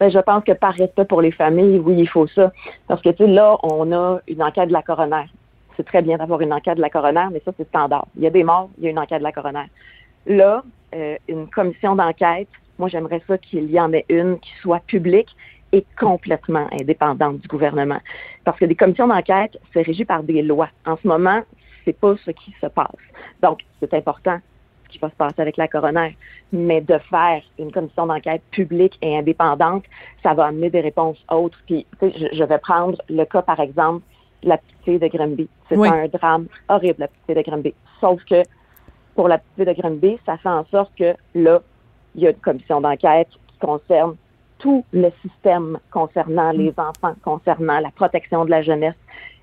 [0.00, 2.52] Ben, je pense que par respect pour les familles, oui, il faut ça.
[2.88, 5.26] Parce que, tu sais, là, on a une enquête de la coroner.
[5.76, 8.06] C'est très bien d'avoir une enquête de la coroner, mais ça, c'est standard.
[8.16, 9.66] Il y a des morts, il y a une enquête de la coroner.
[10.26, 10.64] Là,
[10.94, 15.36] euh, une commission d'enquête, moi, j'aimerais ça qu'il y en ait une qui soit publique
[15.72, 18.00] et complètement indépendante du gouvernement.
[18.44, 20.70] Parce que des commissions d'enquête, c'est régi par des lois.
[20.86, 21.42] En ce moment,
[21.84, 22.88] c'est pas ce qui se passe.
[23.42, 24.38] Donc, c'est important
[24.90, 26.16] qui va se passer avec la coroner.
[26.52, 29.84] Mais de faire une commission d'enquête publique et indépendante,
[30.22, 31.58] ça va amener des réponses autres.
[31.66, 34.02] Puis, je, je vais prendre le cas, par exemple,
[34.42, 35.48] la petite fille de Grimby.
[35.68, 37.74] C'est un drame horrible, la petite fille de Grimby.
[38.00, 38.42] Sauf que
[39.14, 41.60] pour la petite fille de Grimby, ça fait en sorte que là,
[42.14, 44.16] il y a une commission d'enquête qui concerne
[44.58, 48.94] tout le système concernant les enfants, concernant la protection de la jeunesse.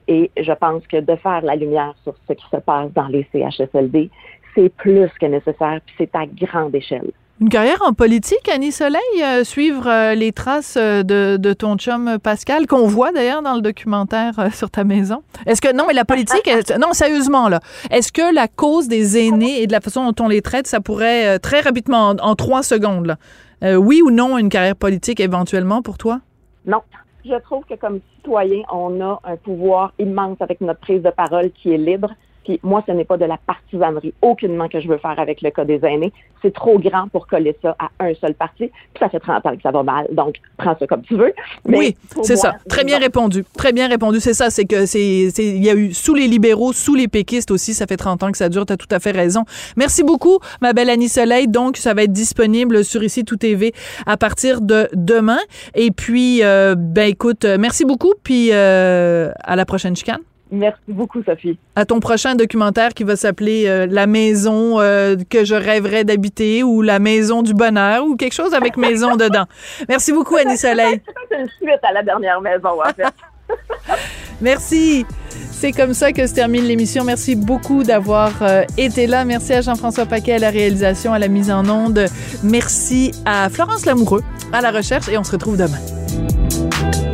[0.07, 3.27] Et je pense que de faire la lumière sur ce qui se passe dans les
[3.33, 4.09] CHSLD,
[4.57, 7.11] c'est plus que nécessaire, puis c'est à grande échelle.
[7.39, 12.17] Une carrière en politique, Annie Soleil, euh, suivre euh, les traces euh, de, ton chum
[12.17, 15.21] Pascal, qu'on voit d'ailleurs dans le documentaire sur ta maison.
[15.45, 16.49] Est-ce que, non, mais la politique,
[16.81, 17.59] non, sérieusement, là,
[17.91, 20.81] est-ce que la cause des aînés et de la façon dont on les traite, ça
[20.81, 25.99] pourrait très rapidement, en, trois secondes, là, oui ou non, une carrière politique éventuellement pour
[25.99, 26.21] toi?
[26.65, 26.81] Non.
[27.23, 31.51] Je trouve que comme citoyen, on a un pouvoir immense avec notre prise de parole
[31.51, 32.09] qui est libre
[32.47, 35.49] puis moi, ce n'est pas de la partisanerie aucunement que je veux faire avec le
[35.49, 36.13] cas des aînés.
[36.41, 38.71] C'est trop grand pour coller ça à un seul parti.
[38.93, 40.07] Puis ça fait 30 ans que ça va mal.
[40.13, 41.33] Donc, prends ça comme tu veux.
[41.65, 42.53] oui, c'est ça.
[42.69, 43.43] Très bien répondu.
[43.57, 44.21] Très bien répondu.
[44.21, 44.49] C'est ça.
[44.49, 47.73] C'est que c'est, il y a eu sous les libéraux, sous les péquistes aussi.
[47.73, 48.65] Ça fait 30 ans que ça dure.
[48.65, 49.43] Tu as tout à fait raison.
[49.75, 51.49] Merci beaucoup, ma belle Annie Soleil.
[51.49, 53.73] Donc, ça va être disponible sur ici tout TV
[54.05, 55.39] à partir de demain.
[55.75, 58.13] Et puis, euh, ben écoute, merci beaucoup.
[58.23, 60.21] Puis euh, à la prochaine chicane.
[60.51, 61.57] Merci beaucoup, Sophie.
[61.75, 66.63] À ton prochain documentaire qui va s'appeler euh, La maison euh, que je rêverais d'habiter
[66.63, 69.45] ou La maison du bonheur ou quelque chose avec maison dedans.
[69.89, 71.01] Merci beaucoup, Annie Soleil.
[71.29, 73.13] C'est une suite à la dernière maison, en fait.
[74.41, 75.05] Merci.
[75.51, 77.03] C'est comme ça que se termine l'émission.
[77.03, 79.25] Merci beaucoup d'avoir euh, été là.
[79.25, 82.05] Merci à Jean-François Paquet à la réalisation, à la mise en onde.
[82.43, 84.23] Merci à Florence Lamoureux
[84.53, 87.06] à la recherche et on se retrouve demain.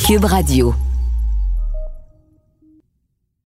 [0.00, 0.89] Cube Radio.